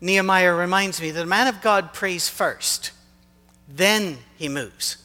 Nehemiah 0.00 0.54
reminds 0.54 1.00
me 1.00 1.10
that 1.10 1.22
a 1.22 1.26
man 1.26 1.46
of 1.46 1.60
God 1.60 1.92
prays 1.92 2.28
first, 2.28 2.92
then 3.68 4.18
he 4.36 4.48
moves. 4.48 4.96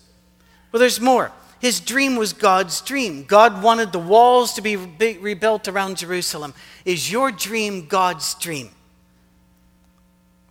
Well, 0.71 0.79
there's 0.79 1.01
more. 1.01 1.31
His 1.59 1.79
dream 1.79 2.15
was 2.15 2.33
God's 2.33 2.81
dream. 2.81 3.23
God 3.23 3.63
wanted 3.63 3.91
the 3.91 3.99
walls 3.99 4.53
to 4.53 4.61
be 4.61 4.75
re- 4.75 5.17
rebuilt 5.17 5.67
around 5.67 5.97
Jerusalem. 5.97 6.53
Is 6.83 7.11
your 7.11 7.31
dream 7.31 7.87
God's 7.87 8.35
dream? 8.35 8.69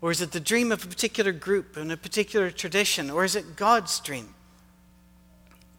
Or 0.01 0.11
is 0.11 0.21
it 0.21 0.33
the 0.33 0.41
dream 0.41 0.73
of 0.73 0.85
a 0.85 0.89
particular 0.89 1.33
group 1.33 1.77
and 1.77 1.91
a 1.93 1.97
particular 1.97 2.51
tradition? 2.51 3.11
Or 3.11 3.25
is 3.25 3.37
it 3.37 3.57
God's 3.57 4.01
dream? 4.01 4.35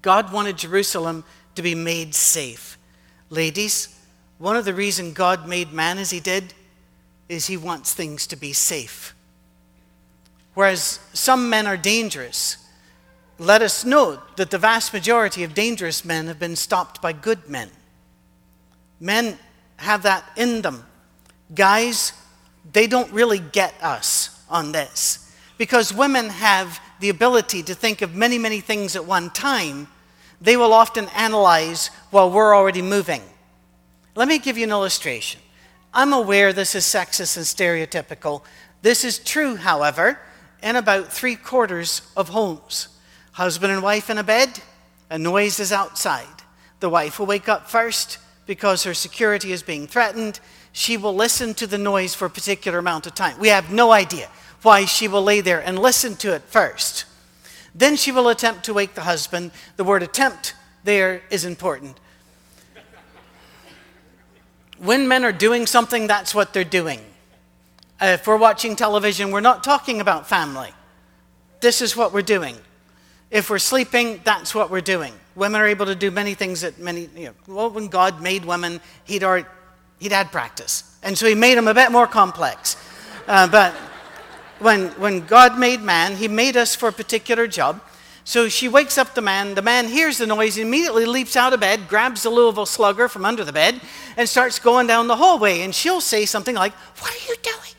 God 0.01 0.31
wanted 0.31 0.57
Jerusalem 0.57 1.23
to 1.55 1.61
be 1.61 1.75
made 1.75 2.15
safe. 2.15 2.77
Ladies, 3.29 3.99
one 4.37 4.55
of 4.55 4.65
the 4.65 4.73
reasons 4.73 5.13
God 5.13 5.47
made 5.47 5.73
man 5.73 5.97
as 5.97 6.11
he 6.11 6.19
did 6.19 6.53
is 7.27 7.47
he 7.47 7.57
wants 7.57 7.93
things 7.93 8.27
to 8.27 8.35
be 8.35 8.53
safe. 8.53 9.15
Whereas 10.53 10.99
some 11.13 11.49
men 11.49 11.67
are 11.67 11.77
dangerous, 11.77 12.57
let 13.37 13.61
us 13.61 13.83
note 13.83 14.37
that 14.37 14.51
the 14.51 14.57
vast 14.57 14.93
majority 14.93 15.43
of 15.43 15.53
dangerous 15.53 16.05
men 16.05 16.27
have 16.27 16.39
been 16.39 16.55
stopped 16.55 17.01
by 17.01 17.11
good 17.11 17.49
men. 17.49 17.69
Men 18.99 19.37
have 19.77 20.03
that 20.03 20.23
in 20.37 20.61
them. 20.61 20.85
Guys, 21.53 22.13
they 22.71 22.87
don't 22.87 23.11
really 23.11 23.39
get 23.39 23.73
us 23.81 24.41
on 24.49 24.71
this 24.71 25.33
because 25.57 25.93
women 25.93 26.29
have 26.29 26.79
the 26.99 27.09
ability 27.09 27.63
to 27.63 27.75
think 27.75 28.01
of 28.01 28.15
many, 28.15 28.37
many 28.37 28.61
things 28.61 28.95
at 28.95 29.05
one 29.05 29.29
time. 29.29 29.87
They 30.39 30.55
will 30.57 30.73
often 30.73 31.07
analyze 31.09 31.87
while 32.11 32.31
we're 32.31 32.55
already 32.55 32.81
moving. 32.81 33.21
Let 34.15 34.27
me 34.27 34.39
give 34.39 34.57
you 34.57 34.63
an 34.63 34.71
illustration. 34.71 35.41
I'm 35.97 36.11
aware 36.11 36.51
this 36.51 36.75
is 36.75 36.83
sexist 36.83 37.37
and 37.37 37.45
stereotypical. 37.45 38.41
This 38.81 39.05
is 39.05 39.17
true, 39.17 39.55
however, 39.55 40.19
in 40.61 40.75
about 40.75 41.13
three 41.13 41.37
quarters 41.37 42.01
of 42.17 42.27
homes. 42.27 42.89
Husband 43.31 43.71
and 43.71 43.81
wife 43.81 44.09
in 44.09 44.17
a 44.17 44.23
bed, 44.23 44.59
a 45.09 45.17
noise 45.17 45.57
is 45.61 45.71
outside. 45.71 46.27
The 46.81 46.89
wife 46.89 47.17
will 47.17 47.27
wake 47.27 47.47
up 47.47 47.69
first 47.69 48.17
because 48.45 48.83
her 48.83 48.93
security 48.93 49.53
is 49.53 49.63
being 49.63 49.87
threatened. 49.87 50.41
She 50.73 50.97
will 50.97 51.15
listen 51.15 51.53
to 51.53 51.65
the 51.65 51.77
noise 51.77 52.13
for 52.13 52.25
a 52.25 52.29
particular 52.29 52.79
amount 52.79 53.07
of 53.07 53.15
time. 53.15 53.39
We 53.39 53.47
have 53.47 53.71
no 53.71 53.93
idea 53.93 54.27
why 54.63 54.83
she 54.83 55.07
will 55.07 55.23
lay 55.23 55.39
there 55.39 55.61
and 55.61 55.79
listen 55.79 56.17
to 56.17 56.35
it 56.35 56.41
first. 56.41 57.05
Then 57.73 57.95
she 57.95 58.11
will 58.11 58.27
attempt 58.27 58.65
to 58.65 58.73
wake 58.73 58.95
the 58.95 59.01
husband. 59.01 59.51
The 59.77 59.85
word 59.85 60.03
attempt 60.03 60.55
there 60.83 61.21
is 61.29 61.45
important. 61.45 62.01
When 64.77 65.07
men 65.07 65.23
are 65.23 65.31
doing 65.31 65.65
something, 65.65 66.07
that's 66.07 66.35
what 66.35 66.53
they're 66.53 66.63
doing. 66.63 66.99
Uh, 68.01 68.07
if 68.07 68.27
we're 68.27 68.37
watching 68.37 68.75
television, 68.75 69.31
we're 69.31 69.39
not 69.39 69.63
talking 69.63 70.01
about 70.01 70.27
family. 70.27 70.69
This 71.61 71.81
is 71.81 71.95
what 71.95 72.13
we're 72.13 72.21
doing. 72.21 72.57
If 73.31 73.49
we're 73.49 73.59
sleeping, 73.59 74.21
that's 74.23 74.53
what 74.53 74.69
we're 74.69 74.81
doing. 74.81 75.13
Women 75.35 75.61
are 75.61 75.67
able 75.67 75.85
to 75.87 75.95
do 75.95 76.11
many 76.11 76.33
things 76.33 76.61
that 76.61 76.77
many, 76.77 77.09
you 77.15 77.25
know, 77.25 77.33
well, 77.47 77.69
when 77.69 77.87
God 77.87 78.21
made 78.21 78.45
women, 78.45 78.81
he'd, 79.05 79.23
already, 79.23 79.47
he'd 79.99 80.11
had 80.11 80.31
practice. 80.31 80.97
And 81.03 81.17
so 81.17 81.25
he 81.25 81.35
made 81.35 81.57
them 81.57 81.67
a 81.67 81.73
bit 81.73 81.91
more 81.91 82.07
complex. 82.07 82.77
Uh, 83.27 83.47
but 83.47 83.73
when, 84.59 84.87
when 84.91 85.25
God 85.25 85.57
made 85.57 85.81
man, 85.81 86.15
he 86.15 86.27
made 86.27 86.57
us 86.57 86.75
for 86.75 86.89
a 86.89 86.93
particular 86.93 87.47
job. 87.47 87.81
So 88.27 88.49
she 88.49 88.67
wakes 88.67 88.97
up 88.97 89.13
the 89.13 89.21
man. 89.21 89.53
The 89.53 89.61
man 89.61 89.87
hears 89.87 90.17
the 90.17 90.25
noise, 90.25 90.57
immediately 90.57 91.05
leaps 91.05 91.35
out 91.35 91.53
of 91.53 91.59
bed, 91.59 91.87
grabs 91.87 92.23
the 92.23 92.31
Louisville 92.31 92.65
slugger 92.65 93.07
from 93.07 93.23
under 93.23 93.43
the 93.43 93.53
bed, 93.53 93.79
and 94.17 94.27
starts 94.27 94.57
going 94.57 94.87
down 94.87 95.05
the 95.07 95.15
hallway. 95.15 95.61
And 95.61 95.73
she'll 95.73 96.01
say 96.01 96.25
something 96.25 96.55
like, 96.55 96.73
What 96.99 97.11
are 97.13 97.29
you 97.29 97.35
doing? 97.43 97.75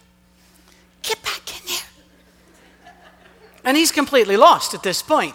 Get 1.03 1.21
back 1.25 1.43
in 1.51 1.67
there. 1.67 2.93
And 3.65 3.77
he's 3.77 3.91
completely 3.91 4.37
lost 4.37 4.73
at 4.73 4.85
this 4.85 5.03
point. 5.03 5.35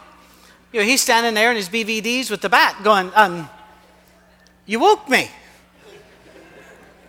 You 0.72 0.80
know, 0.80 0.86
he's 0.86 1.01
standing 1.01 1.34
there 1.34 1.51
in 1.51 1.58
his 1.58 1.68
BVDs 1.68 2.32
with 2.32 2.39
the 2.39 2.50
bat 2.50 2.82
going, 2.82 3.12
um, 3.13 3.50
You 4.65 4.80
woke 4.80 5.10
me. 5.10 5.30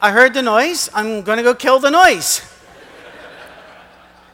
I 0.01 0.11
heard 0.11 0.35
the 0.35 0.43
noise. 0.43 0.91
I'm 0.93 1.23
going 1.23 1.37
to 1.37 1.45
go 1.45 1.55
kill 1.55 1.79
the 1.79 1.93
noise. 1.93 2.43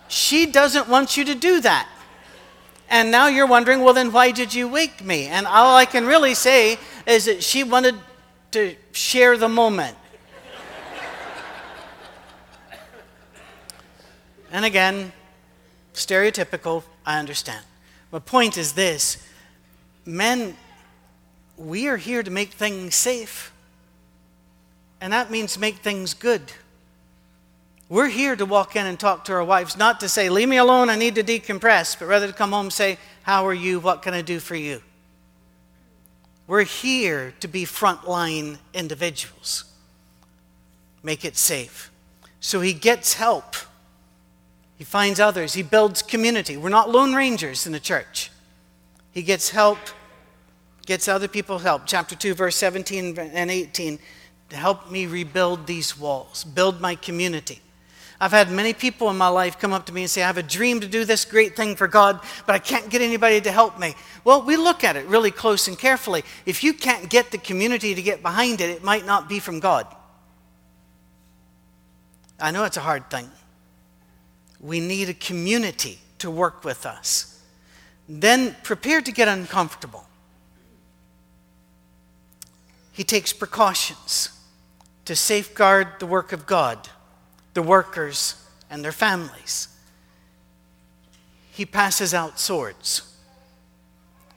She 0.08 0.46
doesn't 0.46 0.88
want 0.88 1.18
you 1.18 1.26
to 1.26 1.34
do 1.34 1.60
that. 1.60 1.86
And 2.90 3.10
now 3.10 3.26
you're 3.26 3.46
wondering, 3.46 3.80
well, 3.80 3.94
then 3.94 4.12
why 4.12 4.30
did 4.30 4.54
you 4.54 4.66
wake 4.66 5.04
me? 5.04 5.26
And 5.26 5.46
all 5.46 5.76
I 5.76 5.84
can 5.84 6.06
really 6.06 6.34
say 6.34 6.78
is 7.06 7.26
that 7.26 7.42
she 7.42 7.62
wanted 7.62 7.94
to 8.52 8.74
share 8.92 9.36
the 9.36 9.48
moment. 9.48 9.96
and 14.50 14.64
again, 14.64 15.12
stereotypical, 15.92 16.82
I 17.04 17.18
understand. 17.18 17.64
My 18.10 18.20
point 18.20 18.56
is 18.56 18.72
this 18.72 19.22
men, 20.06 20.56
we 21.58 21.88
are 21.88 21.98
here 21.98 22.22
to 22.22 22.30
make 22.30 22.52
things 22.52 22.94
safe. 22.94 23.52
And 25.00 25.12
that 25.12 25.30
means 25.30 25.58
make 25.58 25.76
things 25.76 26.14
good. 26.14 26.42
We're 27.88 28.08
here 28.08 28.36
to 28.36 28.44
walk 28.44 28.76
in 28.76 28.86
and 28.86 29.00
talk 29.00 29.24
to 29.24 29.32
our 29.32 29.44
wives, 29.44 29.76
not 29.76 30.00
to 30.00 30.08
say, 30.08 30.28
Leave 30.28 30.48
me 30.48 30.58
alone, 30.58 30.90
I 30.90 30.96
need 30.96 31.14
to 31.14 31.24
decompress, 31.24 31.98
but 31.98 32.06
rather 32.06 32.26
to 32.26 32.32
come 32.32 32.52
home 32.52 32.66
and 32.66 32.72
say, 32.72 32.98
How 33.22 33.46
are 33.46 33.54
you? 33.54 33.80
What 33.80 34.02
can 34.02 34.12
I 34.12 34.20
do 34.20 34.40
for 34.40 34.56
you? 34.56 34.82
We're 36.46 36.64
here 36.64 37.34
to 37.40 37.48
be 37.48 37.64
frontline 37.64 38.58
individuals. 38.74 39.64
Make 41.02 41.24
it 41.24 41.36
safe. 41.36 41.90
So 42.40 42.60
he 42.60 42.72
gets 42.72 43.14
help. 43.14 43.54
He 44.76 44.84
finds 44.84 45.18
others. 45.18 45.54
He 45.54 45.62
builds 45.62 46.02
community. 46.02 46.56
We're 46.56 46.68
not 46.68 46.90
lone 46.90 47.14
rangers 47.14 47.66
in 47.66 47.72
the 47.72 47.80
church. 47.80 48.30
He 49.12 49.22
gets 49.22 49.50
help, 49.50 49.78
gets 50.86 51.08
other 51.08 51.28
people 51.28 51.58
help. 51.58 51.82
Chapter 51.86 52.14
2, 52.14 52.34
verse 52.34 52.56
17 52.56 53.18
and 53.18 53.50
18 53.50 53.98
to 54.50 54.56
help 54.56 54.90
me 54.90 55.06
rebuild 55.06 55.66
these 55.66 55.98
walls, 55.98 56.44
build 56.44 56.80
my 56.80 56.94
community. 56.94 57.60
I've 58.20 58.32
had 58.32 58.50
many 58.50 58.72
people 58.72 59.10
in 59.10 59.16
my 59.16 59.28
life 59.28 59.60
come 59.60 59.72
up 59.72 59.86
to 59.86 59.92
me 59.92 60.02
and 60.02 60.10
say, 60.10 60.22
I 60.22 60.26
have 60.26 60.38
a 60.38 60.42
dream 60.42 60.80
to 60.80 60.88
do 60.88 61.04
this 61.04 61.24
great 61.24 61.54
thing 61.54 61.76
for 61.76 61.86
God, 61.86 62.20
but 62.46 62.54
I 62.54 62.58
can't 62.58 62.90
get 62.90 63.00
anybody 63.00 63.40
to 63.40 63.52
help 63.52 63.78
me. 63.78 63.94
Well, 64.24 64.42
we 64.42 64.56
look 64.56 64.82
at 64.82 64.96
it 64.96 65.06
really 65.06 65.30
close 65.30 65.68
and 65.68 65.78
carefully. 65.78 66.24
If 66.44 66.64
you 66.64 66.72
can't 66.72 67.08
get 67.08 67.30
the 67.30 67.38
community 67.38 67.94
to 67.94 68.02
get 68.02 68.20
behind 68.20 68.60
it, 68.60 68.70
it 68.70 68.82
might 68.82 69.06
not 69.06 69.28
be 69.28 69.38
from 69.38 69.60
God. 69.60 69.86
I 72.40 72.50
know 72.50 72.64
it's 72.64 72.76
a 72.76 72.80
hard 72.80 73.08
thing. 73.08 73.30
We 74.60 74.80
need 74.80 75.08
a 75.08 75.14
community 75.14 76.00
to 76.18 76.28
work 76.28 76.64
with 76.64 76.86
us. 76.86 77.40
Then 78.08 78.56
prepare 78.64 79.00
to 79.00 79.12
get 79.12 79.28
uncomfortable. 79.28 80.06
He 82.92 83.04
takes 83.04 83.32
precautions 83.32 84.30
to 85.04 85.14
safeguard 85.14 86.00
the 86.00 86.06
work 86.06 86.32
of 86.32 86.46
God 86.46 86.88
the 87.58 87.62
workers 87.62 88.36
and 88.70 88.84
their 88.84 88.92
families. 88.92 89.66
He 91.50 91.66
passes 91.66 92.14
out 92.14 92.38
swords. 92.38 93.02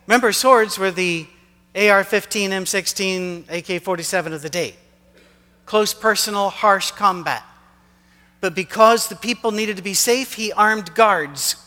Remember, 0.07 0.31
swords 0.31 0.79
were 0.79 0.89
the 0.89 1.27
AR 1.75 2.03
15, 2.03 2.49
M16, 2.49 3.75
AK 3.77 3.83
47 3.83 4.33
of 4.33 4.41
the 4.41 4.49
day. 4.49 4.73
Close, 5.67 5.93
personal, 5.93 6.49
harsh 6.49 6.89
combat. 6.89 7.43
But 8.39 8.55
because 8.55 9.07
the 9.07 9.15
people 9.15 9.51
needed 9.51 9.77
to 9.77 9.83
be 9.83 9.93
safe, 9.93 10.33
he 10.33 10.51
armed 10.53 10.95
guards 10.95 11.57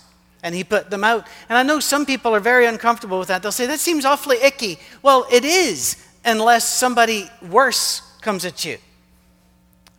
and 0.43 0.57
he 0.57 0.65
put 0.65 0.91
them 0.91 1.05
out. 1.05 1.25
And 1.49 1.57
I 1.57 1.63
know 1.63 1.79
some 1.79 2.05
people 2.05 2.35
are 2.35 2.41
very 2.41 2.67
uncomfortable 2.67 3.21
with 3.21 3.29
that. 3.29 3.43
They'll 3.43 3.53
say, 3.53 3.67
that 3.67 3.79
seems 3.79 4.05
awfully 4.05 4.39
icky. 4.43 4.81
Well, 5.03 5.25
it 5.31 5.45
is, 5.45 6.05
unless 6.25 6.69
somebody 6.69 7.31
worse 7.49 8.03
comes 8.23 8.45
at 8.45 8.65
you. 8.65 8.79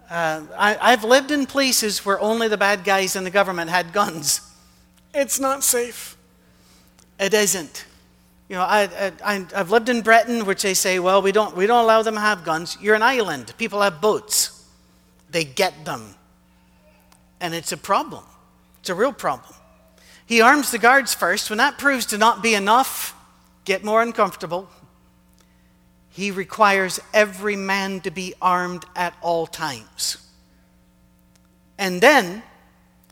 Uh, 0.09 0.43
I, 0.57 0.77
I've 0.79 1.03
lived 1.03 1.31
in 1.31 1.45
places 1.45 2.05
where 2.05 2.19
only 2.19 2.47
the 2.47 2.57
bad 2.57 2.83
guys 2.83 3.15
in 3.15 3.23
the 3.23 3.31
government 3.31 3.69
had 3.69 3.91
guns. 3.91 4.41
It's 5.13 5.39
not 5.39 5.63
safe. 5.63 6.15
It 7.19 7.33
isn't. 7.33 7.85
You 8.49 8.57
know, 8.57 8.61
I, 8.61 9.11
I, 9.23 9.45
I've 9.55 9.71
lived 9.71 9.89
in 9.89 10.01
Britain, 10.01 10.45
which 10.45 10.61
they 10.61 10.75
say, 10.75 10.99
well, 10.99 11.21
we 11.21 11.31
don't, 11.31 11.55
we 11.55 11.65
don't 11.65 11.83
allow 11.83 12.03
them 12.03 12.13
to 12.13 12.19
have 12.19 12.43
guns. 12.43 12.77
You're 12.79 12.95
an 12.95 13.01
island. 13.01 13.53
People 13.57 13.81
have 13.81 14.01
boats. 14.01 14.67
They 15.31 15.43
get 15.43 15.85
them. 15.85 16.13
And 17.39 17.55
it's 17.55 17.71
a 17.71 17.77
problem. 17.77 18.23
It's 18.81 18.89
a 18.89 18.95
real 18.95 19.13
problem. 19.13 19.53
He 20.27 20.41
arms 20.41 20.69
the 20.71 20.77
guards 20.77 21.13
first. 21.13 21.49
When 21.49 21.57
that 21.57 21.79
proves 21.79 22.05
to 22.07 22.17
not 22.17 22.43
be 22.43 22.53
enough, 22.53 23.15
get 23.63 23.83
more 23.83 24.03
uncomfortable. 24.03 24.69
He 26.15 26.31
requires 26.31 27.01
every 27.13 27.57
man 27.57 27.99
to 28.01 28.09
be 28.09 28.35
armed 28.41 28.85
at 28.95 29.13
all 29.21 29.45
times. 29.45 30.15
And 31.77 31.99
then, 31.99 32.41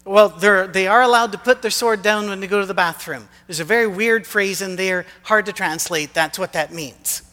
well, 0.06 0.30
they 0.30 0.88
are 0.88 1.02
allowed 1.02 1.34
to 1.34 1.38
put 1.38 1.62
their 1.62 1.70
sword 1.70 2.02
down 2.02 2.30
when 2.30 2.40
they 2.40 2.48
go 2.48 2.62
to 2.62 2.66
the 2.66 2.74
bathroom. 2.74 3.28
There's 3.46 3.60
a 3.60 3.66
very 3.66 3.88
weird 3.88 4.26
phrase 4.26 4.62
in 4.62 4.78
there, 4.78 5.06
hard 5.24 5.48
to 5.48 5.52
translate. 5.52 6.14
That's 6.14 6.40
what 6.40 6.54
that 6.54 6.72
means. 6.72 7.24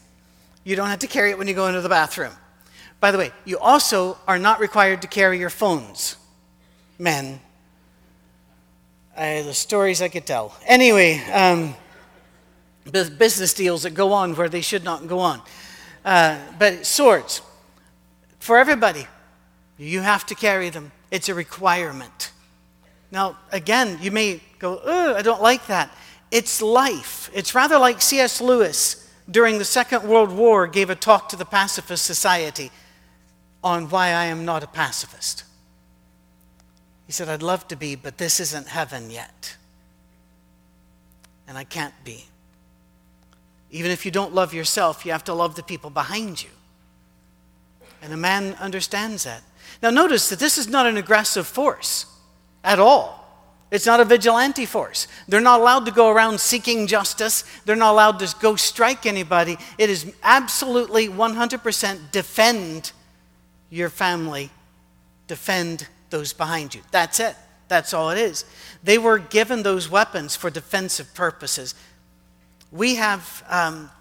You 0.65 0.75
don't 0.75 0.89
have 0.89 0.99
to 0.99 1.07
carry 1.07 1.29
it 1.29 1.37
when 1.37 1.47
you 1.47 1.53
go 1.53 1.67
into 1.67 1.79
the 1.79 1.87
bathroom. 1.87 2.33
By 2.99 3.11
the 3.11 3.17
way, 3.17 3.31
you 3.45 3.57
also 3.57 4.17
are 4.27 4.37
not 4.37 4.59
required 4.59 5.01
to 5.03 5.07
carry 5.07 5.39
your 5.39 5.49
phones, 5.49 6.17
men. 6.99 7.39
Uh, 9.15 9.43
the 9.43 9.53
stories 9.53 10.01
I 10.01 10.09
could 10.09 10.25
tell. 10.25 10.53
Anyway, 10.65 11.23
um, 11.31 11.75
business 12.83 13.53
deals 13.53 13.83
that 13.83 13.93
go 13.93 14.11
on 14.11 14.35
where 14.35 14.49
they 14.49 14.59
should 14.59 14.83
not 14.83 15.07
go 15.07 15.19
on. 15.19 15.41
Uh, 16.03 16.39
but 16.57 16.85
swords, 16.85 17.41
for 18.39 18.57
everybody, 18.57 19.07
you 19.77 20.01
have 20.01 20.25
to 20.27 20.35
carry 20.35 20.69
them. 20.69 20.91
It's 21.11 21.29
a 21.29 21.33
requirement. 21.33 22.31
Now, 23.11 23.37
again, 23.51 23.99
you 24.01 24.11
may 24.11 24.41
go, 24.59 24.81
oh, 24.83 25.15
I 25.15 25.21
don't 25.21 25.41
like 25.41 25.67
that. 25.67 25.95
It's 26.31 26.61
life. 26.61 27.29
It's 27.33 27.53
rather 27.53 27.77
like 27.77 28.01
C.S. 28.01 28.39
Lewis 28.39 29.09
during 29.29 29.57
the 29.57 29.65
Second 29.65 30.03
World 30.03 30.31
War 30.31 30.67
gave 30.67 30.89
a 30.89 30.95
talk 30.95 31.29
to 31.29 31.35
the 31.35 31.45
Pacifist 31.45 32.05
Society 32.05 32.71
on 33.63 33.89
why 33.89 34.07
I 34.07 34.25
am 34.25 34.45
not 34.45 34.63
a 34.63 34.67
pacifist. 34.67 35.43
He 37.05 37.11
said, 37.11 37.29
I'd 37.29 37.43
love 37.43 37.67
to 37.67 37.75
be, 37.75 37.95
but 37.95 38.17
this 38.17 38.39
isn't 38.39 38.67
heaven 38.67 39.09
yet. 39.09 39.57
And 41.47 41.57
I 41.57 41.63
can't 41.65 41.93
be. 42.03 42.25
Even 43.71 43.89
if 43.89 44.05
you 44.05 44.11
don't 44.11 44.33
love 44.33 44.53
yourself, 44.53 45.05
you 45.05 45.11
have 45.13 45.23
to 45.23 45.33
love 45.33 45.55
the 45.55 45.63
people 45.63 45.89
behind 45.89 46.43
you. 46.43 46.49
And 48.01 48.13
a 48.13 48.17
man 48.17 48.53
understands 48.55 49.23
that. 49.23 49.41
Now, 49.81 49.89
notice 49.89 50.29
that 50.29 50.39
this 50.39 50.57
is 50.57 50.67
not 50.67 50.85
an 50.85 50.97
aggressive 50.97 51.47
force 51.47 52.05
at 52.63 52.79
all. 52.79 53.17
It's 53.71 53.85
not 53.85 54.01
a 54.01 54.05
vigilante 54.05 54.65
force. 54.65 55.07
They're 55.29 55.39
not 55.39 55.61
allowed 55.61 55.85
to 55.85 55.91
go 55.91 56.09
around 56.09 56.41
seeking 56.41 56.87
justice. 56.87 57.45
They're 57.63 57.77
not 57.77 57.93
allowed 57.93 58.19
to 58.19 58.35
go 58.41 58.57
strike 58.57 59.05
anybody. 59.05 59.57
It 59.77 59.89
is 59.89 60.13
absolutely 60.23 61.07
100% 61.07 62.11
defend 62.11 62.91
your 63.69 63.89
family, 63.89 64.49
defend 65.27 65.87
those 66.09 66.33
behind 66.33 66.75
you. 66.75 66.81
That's 66.91 67.21
it. 67.21 67.35
That's 67.69 67.93
all 67.93 68.09
it 68.09 68.17
is. 68.17 68.43
They 68.83 68.97
were 68.97 69.17
given 69.17 69.63
those 69.63 69.89
weapons 69.89 70.35
for 70.35 70.49
defensive 70.49 71.13
purposes 71.13 71.73
we 72.71 72.95
have, 72.95 73.43
um, 73.49 73.91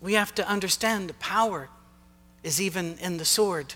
we 0.00 0.14
have 0.14 0.34
to 0.34 0.48
understand 0.48 1.08
the 1.08 1.14
power 1.14 1.68
is 2.42 2.60
even 2.60 2.98
in 2.98 3.16
the 3.16 3.24
sword. 3.24 3.74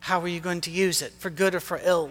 How 0.00 0.20
are 0.20 0.28
you 0.28 0.40
going 0.40 0.60
to 0.62 0.70
use 0.70 1.02
it, 1.02 1.12
for 1.12 1.30
good 1.30 1.54
or 1.54 1.60
for 1.60 1.80
ill? 1.82 2.10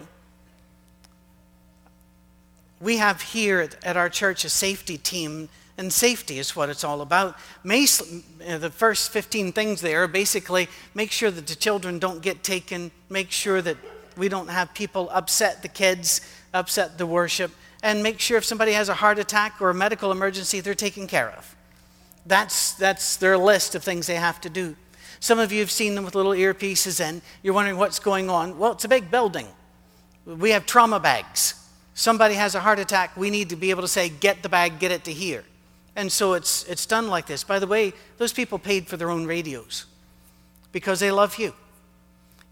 We 2.80 2.96
have 2.98 3.20
here 3.20 3.68
at 3.82 3.96
our 3.96 4.08
church 4.08 4.44
a 4.44 4.48
safety 4.48 4.96
team, 4.96 5.48
and 5.76 5.92
safety 5.92 6.38
is 6.38 6.56
what 6.56 6.70
it's 6.70 6.84
all 6.84 7.02
about. 7.02 7.36
the 7.64 8.72
first 8.74 9.10
15 9.10 9.52
things 9.52 9.80
there 9.80 10.08
basically 10.08 10.68
make 10.94 11.10
sure 11.10 11.30
that 11.30 11.46
the 11.46 11.54
children 11.54 11.98
don't 11.98 12.22
get 12.22 12.42
taken, 12.42 12.90
make 13.10 13.30
sure 13.30 13.60
that 13.62 13.76
we 14.16 14.28
don't 14.28 14.48
have 14.48 14.72
people 14.74 15.08
upset 15.12 15.62
the 15.62 15.68
kids, 15.68 16.20
upset 16.54 16.98
the 16.98 17.06
worship 17.06 17.50
and 17.82 18.02
make 18.02 18.20
sure 18.20 18.36
if 18.36 18.44
somebody 18.44 18.72
has 18.72 18.88
a 18.88 18.94
heart 18.94 19.18
attack 19.18 19.60
or 19.60 19.70
a 19.70 19.74
medical 19.74 20.10
emergency, 20.10 20.60
they're 20.60 20.74
taken 20.74 21.06
care 21.06 21.30
of. 21.30 21.54
That's, 22.26 22.72
that's 22.72 23.16
their 23.16 23.38
list 23.38 23.74
of 23.74 23.82
things 23.82 24.06
they 24.06 24.16
have 24.16 24.40
to 24.42 24.50
do. 24.50 24.76
Some 25.20 25.38
of 25.38 25.50
you 25.52 25.60
have 25.60 25.70
seen 25.70 25.94
them 25.94 26.04
with 26.04 26.14
little 26.14 26.32
earpieces 26.32 27.00
in. 27.00 27.22
You're 27.42 27.54
wondering 27.54 27.78
what's 27.78 27.98
going 27.98 28.30
on. 28.30 28.58
Well, 28.58 28.72
it's 28.72 28.84
a 28.84 28.88
big 28.88 29.10
building. 29.10 29.46
We 30.24 30.50
have 30.50 30.66
trauma 30.66 31.00
bags. 31.00 31.54
Somebody 31.94 32.34
has 32.34 32.54
a 32.54 32.60
heart 32.60 32.78
attack, 32.78 33.16
we 33.16 33.28
need 33.28 33.48
to 33.48 33.56
be 33.56 33.70
able 33.70 33.82
to 33.82 33.88
say, 33.88 34.08
get 34.08 34.42
the 34.42 34.48
bag, 34.48 34.78
get 34.78 34.92
it 34.92 35.04
to 35.04 35.12
here. 35.12 35.42
And 35.96 36.12
so 36.12 36.34
it's, 36.34 36.64
it's 36.64 36.86
done 36.86 37.08
like 37.08 37.26
this. 37.26 37.42
By 37.42 37.58
the 37.58 37.66
way, 37.66 37.92
those 38.18 38.32
people 38.32 38.56
paid 38.56 38.86
for 38.86 38.96
their 38.96 39.10
own 39.10 39.26
radios 39.26 39.86
because 40.70 41.00
they 41.00 41.10
love 41.10 41.38
you. 41.38 41.54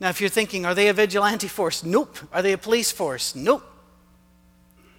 Now, 0.01 0.09
if 0.09 0.21
you're 0.21 0.31
thinking, 0.31 0.67
are 0.67 0.75
they 0.75 0.89
a 0.89 0.93
vigilante 0.93 1.47
force? 1.47 1.85
Nope. 1.85 2.19
Are 2.33 2.43
they 2.43 2.53
a 2.53 2.59
police 2.59 2.91
force? 2.91 3.37
Nope. 3.37 3.65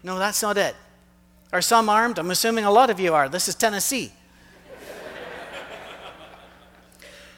No, 0.03 0.19
that's 0.19 0.41
not 0.41 0.57
it. 0.57 0.75
Are 1.51 1.61
some 1.61 1.89
armed? 1.89 2.19
I'm 2.19 2.31
assuming 2.31 2.65
a 2.65 2.71
lot 2.71 2.89
of 2.89 2.99
you 2.99 3.13
are. 3.13 3.29
This 3.29 3.47
is 3.47 3.55
Tennessee. 3.55 4.11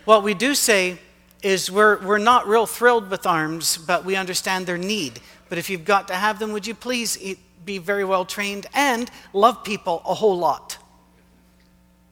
what 0.05 0.23
we 0.23 0.33
do 0.33 0.55
say 0.55 0.99
is 1.41 1.71
we're, 1.71 1.99
we're 2.05 2.17
not 2.17 2.47
real 2.47 2.65
thrilled 2.65 3.09
with 3.09 3.25
arms, 3.25 3.77
but 3.77 4.03
we 4.03 4.15
understand 4.15 4.65
their 4.65 4.77
need. 4.77 5.19
But 5.47 5.57
if 5.57 5.69
you've 5.69 5.85
got 5.85 6.07
to 6.09 6.15
have 6.15 6.39
them, 6.39 6.51
would 6.51 6.67
you 6.67 6.75
please 6.75 7.17
be 7.65 7.77
very 7.77 8.03
well 8.03 8.25
trained 8.25 8.65
and 8.73 9.09
love 9.33 9.63
people 9.63 10.01
a 10.05 10.13
whole 10.13 10.37
lot? 10.37 10.77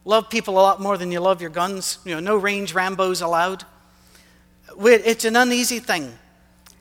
Love 0.04 0.30
people 0.30 0.54
a 0.54 0.62
lot 0.62 0.80
more 0.80 0.96
than 0.96 1.12
you 1.12 1.20
love 1.20 1.40
your 1.40 1.50
guns. 1.50 1.98
You 2.04 2.14
know, 2.14 2.20
no 2.20 2.36
range 2.36 2.72
Rambos 2.72 3.20
allowed. 3.20 3.64
It's 4.80 5.24
an 5.24 5.36
uneasy 5.36 5.80
thing. 5.80 6.16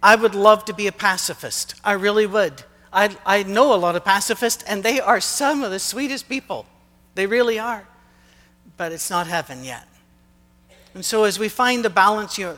I 0.01 0.15
would 0.15 0.35
love 0.35 0.63
to 0.65 0.73
be 0.73 0.87
a 0.87 0.91
pacifist. 0.91 1.75
I 1.83 1.93
really 1.93 2.25
would. 2.25 2.63
I, 2.91 3.15
I 3.25 3.43
know 3.43 3.73
a 3.73 3.77
lot 3.77 3.95
of 3.95 4.05
pacifists, 4.05 4.63
and 4.63 4.83
they 4.83 4.99
are 4.99 5.19
some 5.19 5.63
of 5.63 5.71
the 5.71 5.79
sweetest 5.79 6.29
people. 6.29 6.65
They 7.15 7.25
really 7.25 7.59
are. 7.59 7.87
But 8.77 8.91
it's 8.91 9.09
not 9.09 9.27
heaven 9.27 9.63
yet. 9.63 9.87
And 10.93 11.03
so, 11.03 11.23
as 11.23 11.37
we 11.37 11.49
find 11.49 11.83
the 11.83 11.89
balance, 11.89 12.37
you 12.37 12.45
know, 12.45 12.57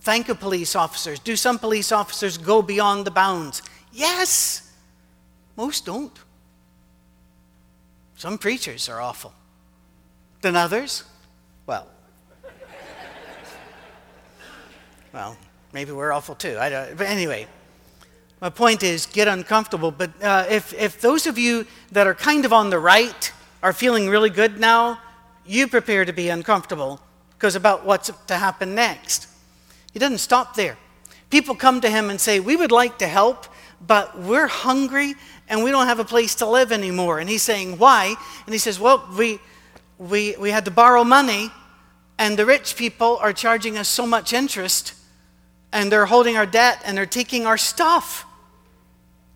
thank 0.00 0.28
you, 0.28 0.34
police 0.34 0.74
officers. 0.74 1.18
Do 1.18 1.36
some 1.36 1.58
police 1.58 1.92
officers 1.92 2.38
go 2.38 2.62
beyond 2.62 3.06
the 3.06 3.10
bounds? 3.10 3.62
Yes. 3.92 4.72
Most 5.56 5.86
don't. 5.86 6.16
Some 8.16 8.38
preachers 8.38 8.88
are 8.88 9.00
awful. 9.00 9.32
Than 10.40 10.56
others? 10.56 11.04
Well, 11.66 11.86
well, 15.12 15.36
maybe 15.72 15.92
we're 15.92 16.12
awful 16.12 16.34
too. 16.34 16.56
I 16.58 16.68
don't, 16.68 16.96
but 16.96 17.08
anyway, 17.08 17.46
my 18.40 18.50
point 18.50 18.82
is 18.82 19.06
get 19.06 19.28
uncomfortable. 19.28 19.90
But 19.90 20.10
uh, 20.22 20.46
if, 20.48 20.72
if 20.74 21.00
those 21.00 21.26
of 21.26 21.38
you 21.38 21.66
that 21.92 22.06
are 22.06 22.14
kind 22.14 22.44
of 22.44 22.52
on 22.52 22.70
the 22.70 22.78
right 22.78 23.32
are 23.62 23.72
feeling 23.72 24.08
really 24.08 24.30
good 24.30 24.60
now, 24.60 25.00
you 25.44 25.66
prepare 25.66 26.04
to 26.04 26.12
be 26.12 26.28
uncomfortable 26.28 27.00
because 27.36 27.56
about 27.56 27.84
what's 27.84 28.10
to 28.26 28.36
happen 28.36 28.74
next. 28.74 29.26
He 29.92 29.98
doesn't 29.98 30.18
stop 30.18 30.54
there. 30.54 30.76
People 31.30 31.54
come 31.54 31.80
to 31.80 31.90
him 31.90 32.10
and 32.10 32.20
say, 32.20 32.40
We 32.40 32.56
would 32.56 32.72
like 32.72 32.98
to 32.98 33.08
help, 33.08 33.46
but 33.84 34.18
we're 34.18 34.46
hungry 34.46 35.14
and 35.48 35.64
we 35.64 35.70
don't 35.70 35.86
have 35.86 35.98
a 35.98 36.04
place 36.04 36.34
to 36.36 36.46
live 36.46 36.72
anymore. 36.72 37.18
And 37.18 37.28
he's 37.28 37.42
saying, 37.42 37.78
Why? 37.78 38.14
And 38.44 38.54
he 38.54 38.58
says, 38.58 38.78
Well, 38.78 39.08
we, 39.16 39.38
we, 39.98 40.36
we 40.38 40.50
had 40.50 40.64
to 40.66 40.70
borrow 40.70 41.02
money, 41.02 41.50
and 42.18 42.38
the 42.38 42.46
rich 42.46 42.76
people 42.76 43.16
are 43.20 43.32
charging 43.32 43.76
us 43.78 43.88
so 43.88 44.06
much 44.06 44.32
interest, 44.32 44.94
and 45.72 45.90
they're 45.90 46.06
holding 46.06 46.36
our 46.36 46.46
debt 46.46 46.82
and 46.84 46.96
they're 46.96 47.06
taking 47.06 47.46
our 47.46 47.58
stuff. 47.58 48.24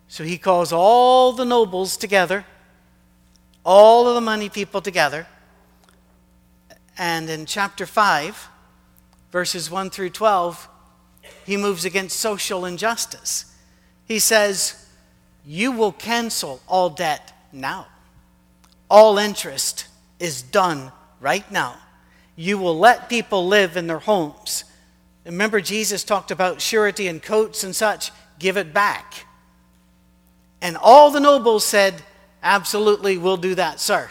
So 0.07 0.23
he 0.23 0.37
calls 0.37 0.71
all 0.71 1.31
the 1.31 1.45
nobles 1.45 1.97
together, 1.97 2.45
all 3.63 4.07
of 4.07 4.15
the 4.15 4.21
money 4.21 4.49
people 4.49 4.81
together. 4.81 5.27
And 6.97 7.29
in 7.29 7.45
chapter 7.45 7.85
5, 7.85 8.49
verses 9.31 9.71
1 9.71 9.89
through 9.89 10.11
12, 10.11 10.69
he 11.45 11.57
moves 11.57 11.85
against 11.85 12.19
social 12.19 12.65
injustice. 12.65 13.45
He 14.05 14.19
says, 14.19 14.87
You 15.45 15.71
will 15.71 15.91
cancel 15.91 16.61
all 16.67 16.89
debt 16.89 17.33
now. 17.51 17.87
All 18.89 19.17
interest 19.17 19.87
is 20.19 20.41
done 20.41 20.91
right 21.19 21.49
now. 21.51 21.77
You 22.35 22.57
will 22.57 22.77
let 22.77 23.09
people 23.09 23.47
live 23.47 23.77
in 23.77 23.87
their 23.87 23.99
homes. 23.99 24.65
Remember, 25.25 25.61
Jesus 25.61 26.03
talked 26.03 26.31
about 26.31 26.61
surety 26.61 27.07
and 27.07 27.21
coats 27.21 27.63
and 27.63 27.75
such. 27.75 28.11
Give 28.39 28.57
it 28.57 28.73
back. 28.73 29.25
And 30.63 30.77
all 30.77 31.11
the 31.11 31.19
nobles 31.19 31.63
said, 31.65 32.01
Absolutely, 32.41 33.17
we'll 33.17 33.37
do 33.37 33.53
that, 33.55 33.79
sir. 33.79 34.09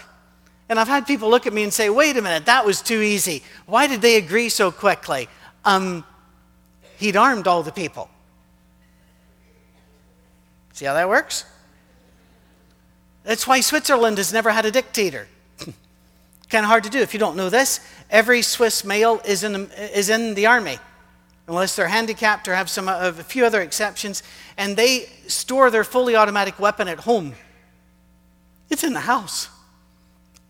And 0.68 0.78
I've 0.78 0.88
had 0.88 1.06
people 1.06 1.28
look 1.28 1.46
at 1.46 1.52
me 1.52 1.64
and 1.64 1.72
say, 1.72 1.90
Wait 1.90 2.16
a 2.16 2.22
minute, 2.22 2.46
that 2.46 2.64
was 2.64 2.82
too 2.82 3.00
easy. 3.00 3.42
Why 3.66 3.86
did 3.86 4.02
they 4.02 4.16
agree 4.16 4.50
so 4.50 4.70
quickly? 4.70 5.28
Um, 5.64 6.04
he'd 6.98 7.16
armed 7.16 7.48
all 7.48 7.62
the 7.62 7.72
people. 7.72 8.10
See 10.74 10.84
how 10.84 10.94
that 10.94 11.08
works? 11.08 11.46
That's 13.24 13.46
why 13.46 13.60
Switzerland 13.60 14.18
has 14.18 14.32
never 14.32 14.50
had 14.50 14.66
a 14.66 14.70
dictator. 14.70 15.28
Kind 16.50 16.64
of 16.64 16.66
hard 16.66 16.84
to 16.84 16.90
do. 16.90 17.00
If 17.00 17.14
you 17.14 17.20
don't 17.20 17.36
know 17.36 17.48
this, 17.48 17.80
every 18.10 18.42
Swiss 18.42 18.84
male 18.84 19.22
is 19.24 19.42
in 19.42 19.52
the, 19.52 19.98
is 19.98 20.10
in 20.10 20.34
the 20.34 20.46
army, 20.46 20.78
unless 21.48 21.76
they're 21.76 21.88
handicapped 21.88 22.48
or 22.48 22.54
have 22.54 22.70
some, 22.70 22.88
a 22.88 23.12
few 23.12 23.44
other 23.44 23.60
exceptions, 23.60 24.22
and 24.56 24.76
they 24.76 25.06
store 25.26 25.70
their 25.70 25.84
fully 25.84 26.16
automatic 26.16 26.58
weapon 26.58 26.88
at 26.88 27.00
home. 27.00 27.34
It's 28.70 28.84
in 28.84 28.92
the 28.92 29.00
house. 29.00 29.48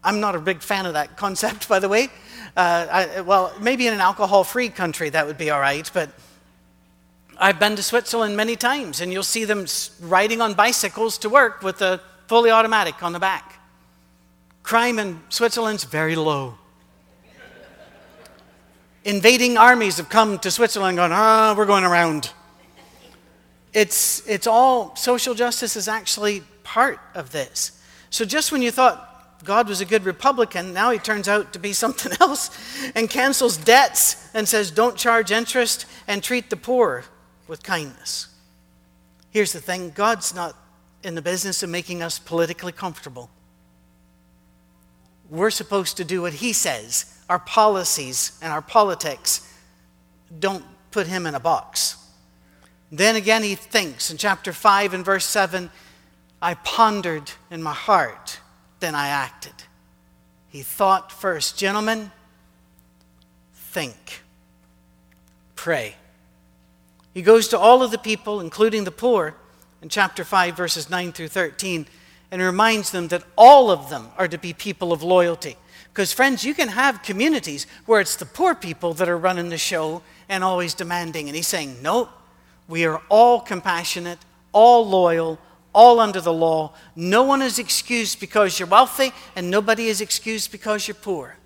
I'm 0.04 0.20
not 0.20 0.34
a 0.34 0.40
big 0.40 0.62
fan 0.62 0.86
of 0.86 0.94
that 0.94 1.16
concept, 1.16 1.68
by 1.68 1.78
the 1.78 1.88
way. 1.88 2.08
Uh, 2.56 2.86
I, 2.90 3.20
well, 3.22 3.54
maybe 3.60 3.86
in 3.86 3.94
an 3.94 4.00
alcohol 4.00 4.44
free 4.44 4.68
country 4.68 5.10
that 5.10 5.26
would 5.26 5.38
be 5.38 5.50
all 5.50 5.60
right, 5.60 5.90
but 5.94 6.10
I've 7.38 7.58
been 7.58 7.76
to 7.76 7.82
Switzerland 7.82 8.36
many 8.36 8.56
times, 8.56 9.00
and 9.00 9.12
you'll 9.12 9.22
see 9.22 9.44
them 9.44 9.66
riding 10.00 10.40
on 10.40 10.54
bicycles 10.54 11.18
to 11.18 11.28
work 11.28 11.62
with 11.62 11.80
a 11.80 12.00
fully 12.26 12.50
automatic 12.50 13.02
on 13.02 13.12
the 13.12 13.18
back. 13.18 13.58
Crime 14.62 14.98
in 14.98 15.20
Switzerland's 15.28 15.84
very 15.84 16.14
low. 16.14 16.58
Invading 19.04 19.56
armies 19.56 19.96
have 19.96 20.08
come 20.08 20.38
to 20.40 20.50
Switzerland 20.50 20.96
going, 20.96 21.10
ah, 21.12 21.54
we're 21.56 21.66
going 21.66 21.84
around. 21.84 22.30
It's, 23.72 24.26
it's 24.28 24.46
all, 24.46 24.94
social 24.96 25.34
justice 25.34 25.76
is 25.76 25.88
actually 25.88 26.42
part 26.62 27.00
of 27.14 27.32
this. 27.32 27.82
So 28.10 28.24
just 28.24 28.52
when 28.52 28.62
you 28.62 28.70
thought 28.70 29.08
God 29.44 29.68
was 29.68 29.80
a 29.80 29.84
good 29.84 30.04
Republican, 30.04 30.72
now 30.72 30.90
he 30.90 30.98
turns 30.98 31.26
out 31.26 31.52
to 31.54 31.58
be 31.58 31.72
something 31.72 32.12
else 32.20 32.50
and 32.94 33.10
cancels 33.10 33.56
debts 33.56 34.28
and 34.34 34.46
says, 34.46 34.70
don't 34.70 34.96
charge 34.96 35.32
interest 35.32 35.86
and 36.06 36.22
treat 36.22 36.50
the 36.50 36.56
poor 36.56 37.04
with 37.48 37.62
kindness. 37.62 38.28
Here's 39.30 39.52
the 39.52 39.60
thing 39.60 39.90
God's 39.90 40.34
not 40.34 40.54
in 41.02 41.14
the 41.16 41.22
business 41.22 41.62
of 41.62 41.70
making 41.70 42.02
us 42.02 42.18
politically 42.18 42.72
comfortable. 42.72 43.30
We're 45.28 45.50
supposed 45.50 45.96
to 45.96 46.04
do 46.04 46.22
what 46.22 46.34
he 46.34 46.52
says. 46.52 47.18
Our 47.32 47.38
policies 47.38 48.38
and 48.42 48.52
our 48.52 48.60
politics 48.60 49.50
don't 50.38 50.66
put 50.90 51.06
him 51.06 51.24
in 51.24 51.34
a 51.34 51.40
box. 51.40 51.96
Then 52.90 53.16
again, 53.16 53.42
he 53.42 53.54
thinks 53.54 54.10
in 54.10 54.18
chapter 54.18 54.52
5 54.52 54.92
and 54.92 55.02
verse 55.02 55.24
7 55.24 55.70
I 56.42 56.52
pondered 56.52 57.32
in 57.50 57.62
my 57.62 57.72
heart, 57.72 58.38
then 58.80 58.94
I 58.94 59.08
acted. 59.08 59.54
He 60.50 60.60
thought 60.60 61.10
first, 61.10 61.56
gentlemen, 61.56 62.10
think, 63.54 64.20
pray. 65.56 65.94
He 67.14 67.22
goes 67.22 67.48
to 67.48 67.58
all 67.58 67.82
of 67.82 67.90
the 67.92 67.96
people, 67.96 68.40
including 68.40 68.84
the 68.84 68.90
poor, 68.90 69.36
in 69.80 69.88
chapter 69.88 70.22
5, 70.22 70.54
verses 70.54 70.90
9 70.90 71.12
through 71.12 71.28
13 71.28 71.86
and 72.30 72.42
reminds 72.42 72.90
them 72.90 73.08
that 73.08 73.24
all 73.38 73.70
of 73.70 73.88
them 73.88 74.08
are 74.18 74.28
to 74.28 74.36
be 74.36 74.52
people 74.52 74.92
of 74.92 75.02
loyalty. 75.02 75.56
Because, 75.92 76.12
friends, 76.12 76.42
you 76.42 76.54
can 76.54 76.68
have 76.68 77.02
communities 77.02 77.66
where 77.84 78.00
it's 78.00 78.16
the 78.16 78.24
poor 78.24 78.54
people 78.54 78.94
that 78.94 79.10
are 79.10 79.18
running 79.18 79.50
the 79.50 79.58
show 79.58 80.02
and 80.28 80.42
always 80.42 80.72
demanding. 80.72 81.28
And 81.28 81.36
he's 81.36 81.48
saying, 81.48 81.82
no, 81.82 82.08
we 82.66 82.86
are 82.86 83.02
all 83.10 83.40
compassionate, 83.40 84.18
all 84.52 84.88
loyal, 84.88 85.38
all 85.74 86.00
under 86.00 86.20
the 86.20 86.32
law. 86.32 86.72
No 86.96 87.22
one 87.24 87.42
is 87.42 87.58
excused 87.58 88.20
because 88.20 88.58
you're 88.58 88.68
wealthy, 88.68 89.12
and 89.36 89.50
nobody 89.50 89.88
is 89.88 90.00
excused 90.00 90.50
because 90.50 90.88
you're 90.88 90.94
poor. 90.94 91.36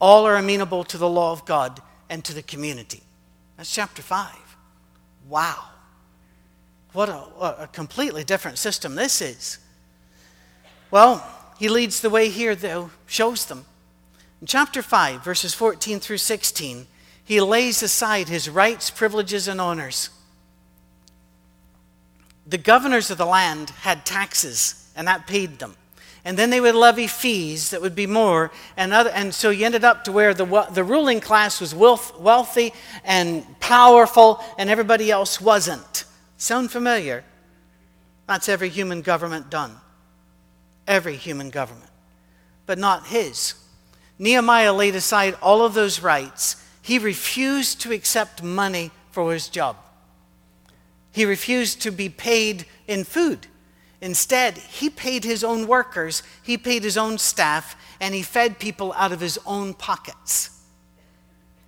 All 0.00 0.26
are 0.26 0.36
amenable 0.36 0.84
to 0.84 0.98
the 0.98 1.08
law 1.08 1.32
of 1.32 1.44
God 1.44 1.82
and 2.08 2.24
to 2.24 2.34
the 2.34 2.42
community. 2.42 3.02
That's 3.56 3.72
chapter 3.72 4.02
5. 4.02 4.32
Wow. 5.28 5.64
What 6.92 7.08
a, 7.08 7.62
a 7.62 7.68
completely 7.72 8.22
different 8.22 8.58
system 8.58 8.94
this 8.94 9.20
is. 9.20 9.58
Well, 10.92 11.26
he 11.64 11.70
leads 11.70 12.02
the 12.02 12.10
way 12.10 12.28
here, 12.28 12.54
though, 12.54 12.90
shows 13.06 13.46
them. 13.46 13.64
In 14.42 14.46
chapter 14.46 14.82
5, 14.82 15.24
verses 15.24 15.54
14 15.54 15.98
through 15.98 16.18
16, 16.18 16.86
he 17.24 17.40
lays 17.40 17.82
aside 17.82 18.28
his 18.28 18.50
rights, 18.50 18.90
privileges, 18.90 19.48
and 19.48 19.58
honors. 19.58 20.10
The 22.46 22.58
governors 22.58 23.10
of 23.10 23.16
the 23.16 23.24
land 23.24 23.70
had 23.70 24.04
taxes, 24.04 24.92
and 24.94 25.08
that 25.08 25.26
paid 25.26 25.58
them. 25.58 25.74
And 26.22 26.38
then 26.38 26.50
they 26.50 26.60
would 26.60 26.74
levy 26.74 27.06
fees 27.06 27.70
that 27.70 27.80
would 27.80 27.94
be 27.94 28.06
more. 28.06 28.50
And, 28.76 28.92
other, 28.92 29.08
and 29.08 29.34
so 29.34 29.48
you 29.48 29.64
ended 29.64 29.84
up 29.84 30.04
to 30.04 30.12
where 30.12 30.34
the, 30.34 30.68
the 30.70 30.84
ruling 30.84 31.22
class 31.22 31.62
was 31.62 31.74
wealth, 31.74 32.20
wealthy 32.20 32.74
and 33.04 33.58
powerful, 33.58 34.44
and 34.58 34.68
everybody 34.68 35.10
else 35.10 35.40
wasn't. 35.40 36.04
Sound 36.36 36.70
familiar? 36.70 37.24
That's 38.26 38.50
every 38.50 38.68
human 38.68 39.00
government 39.00 39.48
done 39.48 39.80
every 40.86 41.16
human 41.16 41.50
government, 41.50 41.90
but 42.66 42.78
not 42.78 43.06
his. 43.06 43.54
Nehemiah 44.18 44.72
laid 44.72 44.94
aside 44.94 45.36
all 45.42 45.64
of 45.64 45.74
those 45.74 46.00
rights. 46.00 46.56
He 46.82 46.98
refused 46.98 47.80
to 47.80 47.92
accept 47.92 48.42
money 48.42 48.90
for 49.10 49.32
his 49.32 49.48
job. 49.48 49.76
He 51.12 51.24
refused 51.24 51.80
to 51.82 51.90
be 51.90 52.08
paid 52.08 52.66
in 52.86 53.04
food. 53.04 53.46
Instead, 54.00 54.58
he 54.58 54.90
paid 54.90 55.24
his 55.24 55.42
own 55.42 55.66
workers, 55.66 56.22
he 56.42 56.58
paid 56.58 56.82
his 56.82 56.98
own 56.98 57.16
staff, 57.16 57.76
and 58.00 58.14
he 58.14 58.22
fed 58.22 58.58
people 58.58 58.92
out 58.94 59.12
of 59.12 59.20
his 59.20 59.38
own 59.46 59.72
pockets. 59.72 60.50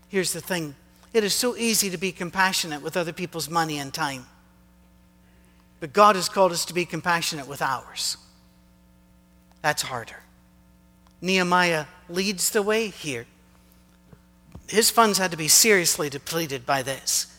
Here's 0.08 0.32
the 0.32 0.40
thing 0.40 0.74
it 1.12 1.24
is 1.24 1.32
so 1.32 1.56
easy 1.56 1.88
to 1.88 1.96
be 1.96 2.12
compassionate 2.12 2.82
with 2.82 2.96
other 2.96 3.12
people's 3.12 3.48
money 3.48 3.78
and 3.78 3.94
time. 3.94 4.26
But 5.80 5.92
God 5.92 6.16
has 6.16 6.28
called 6.28 6.52
us 6.52 6.66
to 6.66 6.74
be 6.74 6.84
compassionate 6.84 7.46
with 7.46 7.62
ours. 7.62 8.18
That's 9.66 9.82
harder. 9.82 10.22
Nehemiah 11.20 11.86
leads 12.08 12.50
the 12.50 12.62
way 12.62 12.86
here. 12.86 13.26
His 14.68 14.90
funds 14.90 15.18
had 15.18 15.32
to 15.32 15.36
be 15.36 15.48
seriously 15.48 16.08
depleted 16.08 16.64
by 16.64 16.84
this. 16.84 17.36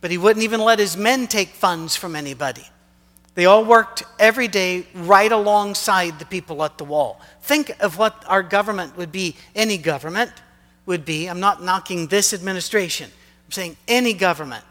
But 0.00 0.10
he 0.10 0.16
wouldn't 0.16 0.44
even 0.44 0.62
let 0.62 0.78
his 0.78 0.96
men 0.96 1.26
take 1.26 1.50
funds 1.50 1.94
from 1.94 2.16
anybody. 2.16 2.64
They 3.34 3.44
all 3.44 3.66
worked 3.66 4.02
every 4.18 4.48
day 4.48 4.86
right 4.94 5.30
alongside 5.30 6.18
the 6.18 6.24
people 6.24 6.64
at 6.64 6.78
the 6.78 6.84
wall. 6.84 7.20
Think 7.42 7.76
of 7.80 7.98
what 7.98 8.24
our 8.26 8.42
government 8.42 8.96
would 8.96 9.12
be, 9.12 9.36
any 9.54 9.76
government 9.76 10.32
would 10.86 11.04
be. 11.04 11.26
I'm 11.26 11.38
not 11.38 11.62
knocking 11.62 12.06
this 12.06 12.32
administration, 12.32 13.10
I'm 13.44 13.52
saying 13.52 13.76
any 13.86 14.14
government. 14.14 14.64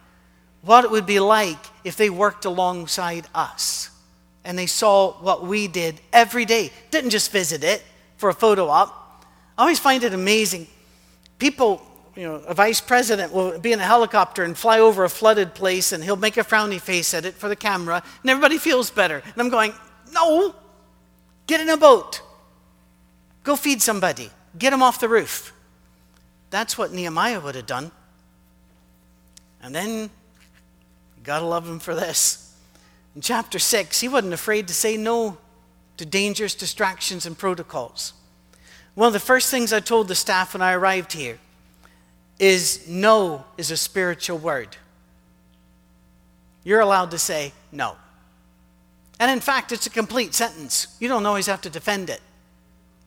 What 0.64 0.84
it 0.84 0.90
would 0.90 1.06
be 1.06 1.20
like 1.20 1.64
if 1.84 1.96
they 1.96 2.10
worked 2.10 2.46
alongside 2.46 3.28
us 3.36 3.92
and 4.48 4.58
they 4.58 4.66
saw 4.66 5.12
what 5.20 5.46
we 5.46 5.68
did 5.68 6.00
every 6.14 6.46
day. 6.46 6.72
Didn't 6.90 7.10
just 7.10 7.34
visit 7.34 7.66
it 7.66 7.84
for 8.16 8.30
a 8.30 8.34
photo 8.34 8.70
op. 8.70 9.26
I 9.58 9.64
always 9.64 9.78
find 9.78 10.02
it 10.06 10.14
amazing. 10.14 10.68
People, 11.38 11.86
you 12.16 12.24
know, 12.24 12.36
a 12.36 12.54
vice 12.54 12.80
president 12.80 13.34
will 13.34 13.60
be 13.60 13.74
in 13.74 13.82
a 13.82 13.84
helicopter 13.84 14.46
and 14.46 14.58
fly 14.58 14.80
over 14.80 15.04
a 15.04 15.10
flooded 15.10 15.54
place 15.54 15.92
and 15.92 16.02
he'll 16.02 16.16
make 16.16 16.38
a 16.38 16.46
frowny 16.46 16.80
face 16.80 17.14
at 17.14 17.26
it 17.26 17.34
for 17.34 17.50
the 17.50 17.58
camera 17.58 18.02
and 18.22 18.30
everybody 18.30 18.58
feels 18.58 18.90
better. 18.90 19.18
And 19.18 19.34
I'm 19.36 19.50
going, 19.50 19.74
no, 20.14 20.56
get 21.46 21.60
in 21.60 21.68
a 21.68 21.76
boat. 21.76 22.22
Go 23.44 23.58
feed 23.58 23.82
somebody. 23.82 24.32
Get 24.58 24.70
them 24.70 24.82
off 24.82 25.02
the 25.02 25.10
roof. 25.10 25.52
That's 26.52 26.78
what 26.78 26.94
Nehemiah 26.94 27.42
would 27.42 27.56
have 27.56 27.66
done. 27.66 27.92
And 29.62 29.76
then, 29.76 30.10
gotta 31.22 31.46
love 31.46 31.68
him 31.68 31.80
for 31.80 31.94
this. 31.94 32.47
In 33.18 33.22
chapter 33.22 33.58
6, 33.58 34.00
he 34.00 34.08
wasn't 34.08 34.34
afraid 34.34 34.68
to 34.68 34.76
say 34.76 34.96
no 34.96 35.40
to 35.98 36.06
dangerous 36.06 36.54
distractions 36.54 37.26
and 37.26 37.36
protocols. 37.36 38.14
One 38.94 39.08
of 39.08 39.14
the 39.14 39.20
first 39.20 39.50
things 39.50 39.74
I 39.74 39.80
told 39.80 40.08
the 40.08 40.14
staff 40.14 40.54
when 40.54 40.62
I 40.62 40.74
arrived 40.74 41.14
here 41.14 41.40
is 42.38 42.88
no 42.88 43.44
is 43.58 43.72
a 43.72 43.76
spiritual 43.76 44.38
word. 44.38 44.78
You're 46.64 46.82
allowed 46.82 47.10
to 47.10 47.18
say 47.18 47.54
no. 47.72 47.96
And 49.20 49.32
in 49.32 49.40
fact, 49.40 49.72
it's 49.72 49.88
a 49.88 49.90
complete 49.90 50.36
sentence. 50.36 50.96
You 51.00 51.08
don't 51.08 51.26
always 51.26 51.48
have 51.48 51.62
to 51.62 51.72
defend 51.72 52.12
it. 52.12 52.22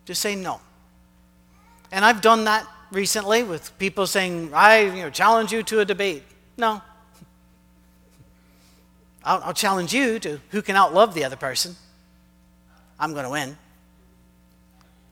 Just 0.07 0.23
say 0.23 0.35
no. 0.35 0.61
And 1.92 2.05
I've 2.05 2.20
done 2.20 2.42
that 2.46 2.66
recently 2.90 3.44
with 3.44 3.79
people 3.79 4.09
saying, 4.09 4.51
I 4.55 4.81
you 4.81 5.03
know, 5.03 5.11
challenge 5.11 5.53
you 5.53 5.62
to 5.62 5.79
a 5.79 5.85
debate. 5.85 6.25
No, 6.57 6.83
I'll, 9.24 9.42
I'll 9.44 9.54
challenge 9.54 9.92
you 9.92 10.18
to 10.20 10.40
who 10.50 10.62
can 10.62 10.76
outlove 10.76 11.14
the 11.14 11.24
other 11.24 11.37
person. 11.37 11.76
I'm 12.98 13.12
going 13.12 13.24
to 13.24 13.30
win 13.30 13.56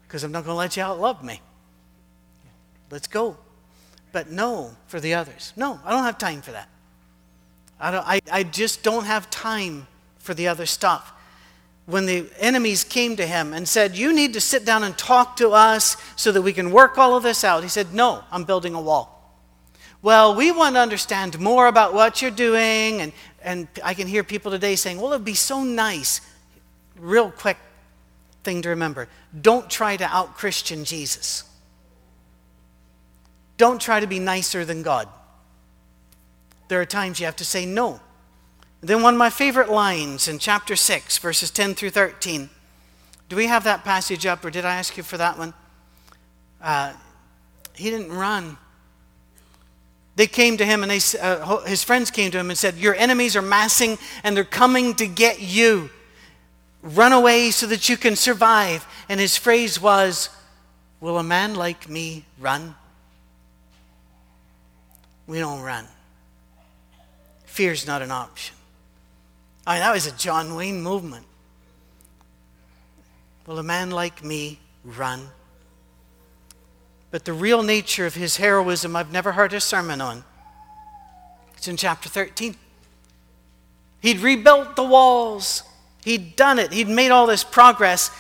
because 0.07 0.25
I'm 0.25 0.33
not 0.33 0.44
going 0.44 0.55
to 0.55 0.59
let 0.59 0.77
you 0.77 0.83
outlove 0.83 1.23
me. 1.23 1.40
Let's 2.90 3.09
go. 3.09 3.37
But 4.12 4.31
no 4.31 4.75
for 4.87 5.01
the 5.01 5.14
others. 5.14 5.53
No, 5.57 5.79
I 5.85 5.90
don't 5.90 6.05
have 6.05 6.18
time 6.18 6.40
for 6.40 6.53
that. 6.53 6.68
I, 7.79 7.90
don't, 7.90 8.07
I, 8.07 8.21
I 8.33 8.42
just 8.42 8.83
don't 8.83 9.05
have 9.05 9.31
time 9.31 9.87
for 10.18 10.35
the 10.35 10.49
other 10.49 10.66
stuff. 10.66 11.12
When 11.87 12.07
the 12.07 12.29
enemies 12.38 12.85
came 12.85 13.16
to 13.16 13.27
him 13.27 13.53
and 13.53 13.66
said, 13.68 13.97
You 13.97 14.14
need 14.14 14.35
to 14.35 14.40
sit 14.40 14.64
down 14.64 14.83
and 14.83 14.97
talk 14.97 15.37
to 15.37 15.51
us 15.51 15.97
so 16.16 16.33
that 16.33 16.42
we 16.42 16.53
can 16.53 16.71
work 16.71 16.99
all 16.99 17.16
of 17.16 17.23
this 17.23 17.44
out, 17.44 17.62
he 17.62 17.68
said, 17.68 17.94
No, 17.94 18.25
I'm 18.31 18.44
building 18.44 18.75
a 18.75 18.81
wall. 18.81 19.14
Well, 20.01 20.35
we 20.35 20.53
want 20.53 20.77
to 20.77 20.81
understand 20.81 21.38
more 21.40 21.66
about 21.66 21.92
what 21.92 22.23
you're 22.23 22.31
doing. 22.31 23.01
And, 23.01 23.12
and 23.49 23.67
I 23.83 23.95
can 23.95 24.07
hear 24.07 24.25
people 24.25 24.51
today 24.51 24.77
saying, 24.77 25.01
well, 25.01 25.15
it'd 25.15 25.25
be 25.25 25.33
so 25.33 25.65
nice. 25.65 26.21
Real 26.99 27.31
quick, 27.31 27.57
thing 28.45 28.61
to 28.61 28.69
remember. 28.69 29.09
Don't 29.41 29.71
try 29.71 29.97
to 29.97 30.05
out 30.05 30.37
Christian 30.37 30.85
Jesus. 30.85 31.45
Don't 33.57 33.81
try 33.81 34.01
to 34.01 34.07
be 34.07 34.19
nicer 34.19 34.67
than 34.67 34.83
God. 34.83 35.09
There 36.69 36.79
are 36.79 36.85
times 36.85 37.21
you 37.21 37.25
have 37.25 37.37
to 37.37 37.45
say 37.45 37.65
no. 37.65 38.01
then, 38.83 39.01
one 39.03 39.15
of 39.15 39.19
my 39.19 39.31
favorite 39.31 39.71
lines 39.71 40.29
in 40.29 40.39
chapter 40.39 40.77
6, 40.77 41.17
verses 41.17 41.51
10 41.51 41.75
through 41.75 41.91
13. 41.91 42.51
Do 43.31 43.37
we 43.37 43.47
have 43.47 43.65
that 43.65 43.83
passage 43.83 44.27
up, 44.27 44.45
or 44.45 44.51
did 44.51 44.67
I 44.67 44.77
ask 44.77 44.95
you 44.99 45.03
for 45.03 45.17
that 45.17 45.39
one? 45.39 45.55
Uh, 46.61 46.93
he 47.75 47.89
didn't 47.89 48.13
run. 48.13 48.59
They 50.19 50.27
came 50.27 50.57
to 50.57 50.67
him, 50.67 50.83
and 50.83 50.91
they, 50.91 50.99
uh, 51.21 51.59
his 51.59 51.85
friends 51.85 52.11
came 52.11 52.33
to 52.33 52.41
him 52.41 52.51
and 52.51 52.59
said, 52.59 52.75
Your 52.75 52.97
enemies 52.97 53.37
are 53.37 53.41
massing, 53.41 53.99
and 54.25 54.37
they're 54.37 54.43
coming 54.43 54.97
to 54.97 55.07
get 55.07 55.41
you. 55.41 55.91
Run 56.83 57.13
away 57.13 57.53
so 57.53 57.69
that 57.69 57.89
you 57.89 57.97
can 57.97 58.17
survive. 58.17 58.85
And 59.09 59.21
his 59.21 59.37
phrase 59.37 59.81
was, 59.81 60.29
Will 61.01 61.19
a 61.19 61.23
man 61.23 61.55
like 61.55 61.89
me 61.89 62.25
run? 62.41 62.75
We 65.29 65.39
don't 65.39 65.63
run. 65.63 65.87
Fear's 67.45 67.87
not 67.87 68.03
an 68.03 68.11
option. 68.11 68.57
I 69.69 69.75
mean, 69.75 69.83
that 69.83 69.95
was 69.95 70.09
a 70.09 70.17
John 70.17 70.57
Wayne 70.57 70.83
movement. 70.83 71.27
Will 73.47 73.61
a 73.61 73.63
man 73.63 73.93
like 73.93 74.25
me 74.25 74.59
run? 74.83 75.29
But 77.11 77.25
the 77.25 77.33
real 77.33 77.62
nature 77.62 78.07
of 78.07 78.14
his 78.14 78.37
heroism, 78.37 78.94
I've 78.94 79.12
never 79.12 79.33
heard 79.33 79.53
a 79.53 79.61
sermon 79.61 80.01
on. 80.01 80.25
It's 81.57 81.68
in 81.68 81.77
chapter 81.77 82.09
13. 82.09 82.55
He'd 84.01 84.21
rebuilt 84.21 84.77
the 84.77 84.85
walls, 84.85 85.62
he'd 86.05 86.37
done 86.37 86.59
it, 86.59 86.73
he'd 86.73 86.88
made 86.88 87.11
all 87.11 87.27
this 87.27 87.42
progress, 87.42 88.11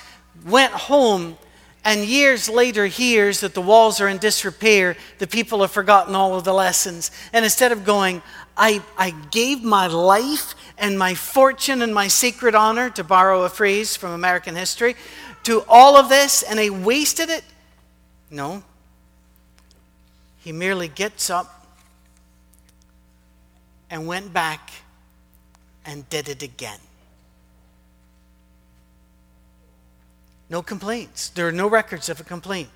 went 0.44 0.72
home, 0.72 1.38
and 1.84 2.04
years 2.04 2.48
later 2.48 2.86
hears 2.86 3.40
that 3.40 3.54
the 3.54 3.62
walls 3.62 4.00
are 4.00 4.08
in 4.08 4.18
disrepair. 4.18 4.96
The 5.18 5.26
people 5.26 5.60
have 5.60 5.70
forgotten 5.70 6.14
all 6.14 6.34
of 6.34 6.44
the 6.44 6.52
lessons. 6.52 7.10
And 7.32 7.44
instead 7.44 7.72
of 7.72 7.84
going, 7.84 8.20
I, 8.56 8.82
I 8.98 9.10
gave 9.30 9.62
my 9.62 9.86
life 9.86 10.54
and 10.76 10.98
my 10.98 11.14
fortune 11.14 11.80
and 11.80 11.94
my 11.94 12.08
sacred 12.08 12.54
honor, 12.54 12.90
to 12.90 13.04
borrow 13.04 13.44
a 13.44 13.48
phrase 13.48 13.96
from 13.96 14.10
American 14.10 14.54
history, 14.54 14.96
to 15.44 15.64
all 15.68 15.96
of 15.96 16.08
this, 16.08 16.42
and 16.42 16.60
I 16.60 16.68
wasted 16.68 17.30
it. 17.30 17.44
No. 18.30 18.62
He 20.48 20.52
merely 20.52 20.88
gets 20.88 21.28
up 21.28 21.66
and 23.90 24.06
went 24.06 24.32
back 24.32 24.70
and 25.84 26.08
did 26.08 26.26
it 26.26 26.42
again. 26.42 26.78
No 30.48 30.62
complaints. 30.62 31.28
There 31.28 31.46
are 31.46 31.52
no 31.52 31.68
records 31.68 32.08
of 32.08 32.18
a 32.18 32.24
complaint. 32.24 32.70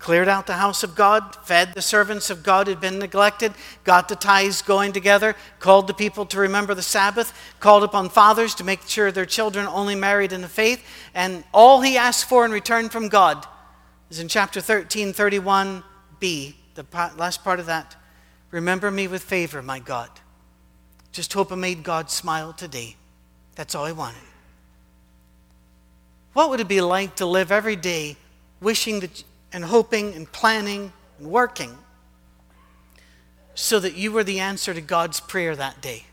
Cleared 0.00 0.26
out 0.26 0.48
the 0.48 0.54
house 0.54 0.82
of 0.82 0.96
God, 0.96 1.36
fed 1.44 1.72
the 1.72 1.82
servants 1.82 2.30
of 2.30 2.42
God 2.42 2.66
who'd 2.66 2.80
been 2.80 2.98
neglected, 2.98 3.52
got 3.84 4.08
the 4.08 4.16
tithes 4.16 4.60
going 4.60 4.90
together, 4.90 5.36
called 5.60 5.86
the 5.86 5.94
people 5.94 6.26
to 6.26 6.40
remember 6.40 6.74
the 6.74 6.82
Sabbath, 6.82 7.32
called 7.60 7.84
upon 7.84 8.08
fathers 8.08 8.56
to 8.56 8.64
make 8.64 8.82
sure 8.88 9.12
their 9.12 9.24
children 9.24 9.68
only 9.68 9.94
married 9.94 10.32
in 10.32 10.40
the 10.40 10.48
faith, 10.48 10.84
and 11.14 11.44
all 11.54 11.80
he 11.80 11.96
asked 11.96 12.28
for 12.28 12.44
in 12.44 12.50
return 12.50 12.88
from 12.88 13.08
God 13.08 13.46
is 14.10 14.18
in 14.18 14.26
chapter 14.26 14.60
13, 14.60 15.12
31b, 15.12 16.54
the 16.78 17.12
last 17.16 17.42
part 17.42 17.58
of 17.60 17.66
that. 17.66 17.96
Remember 18.50 18.90
me 18.90 19.08
with 19.08 19.22
favor, 19.22 19.62
my 19.62 19.80
God. 19.80 20.08
Just 21.12 21.32
hope 21.32 21.52
I 21.52 21.56
made 21.56 21.82
God 21.82 22.10
smile 22.10 22.52
today. 22.52 22.96
That's 23.56 23.74
all 23.74 23.84
I 23.84 23.92
wanted. 23.92 24.22
What 26.32 26.50
would 26.50 26.60
it 26.60 26.68
be 26.68 26.80
like 26.80 27.16
to 27.16 27.26
live 27.26 27.50
every 27.50 27.74
day 27.74 28.16
wishing 28.60 29.00
that, 29.00 29.24
and 29.52 29.64
hoping 29.64 30.14
and 30.14 30.30
planning 30.30 30.92
and 31.18 31.28
working 31.28 31.76
so 33.54 33.80
that 33.80 33.96
you 33.96 34.12
were 34.12 34.22
the 34.22 34.38
answer 34.38 34.72
to 34.72 34.80
God's 34.80 35.18
prayer 35.18 35.56
that 35.56 35.80
day? 35.80 36.04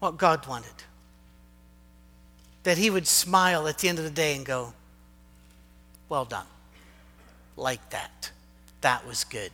What 0.00 0.16
God 0.16 0.46
wanted. 0.48 0.72
That 2.64 2.78
He 2.78 2.90
would 2.90 3.06
smile 3.06 3.68
at 3.68 3.78
the 3.78 3.88
end 3.88 3.98
of 3.98 4.04
the 4.04 4.10
day 4.10 4.34
and 4.34 4.44
go, 4.44 4.72
Well 6.08 6.24
done. 6.24 6.46
Like 7.56 7.90
that. 7.90 8.32
That 8.80 9.06
was 9.06 9.24
good. 9.24 9.52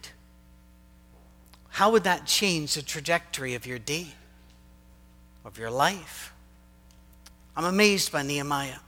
How 1.70 1.90
would 1.90 2.04
that 2.04 2.26
change 2.26 2.74
the 2.74 2.82
trajectory 2.82 3.54
of 3.54 3.66
your 3.66 3.78
day, 3.78 4.08
of 5.44 5.58
your 5.58 5.70
life? 5.70 6.32
I'm 7.56 7.64
amazed 7.64 8.12
by 8.12 8.22
Nehemiah. 8.22 8.78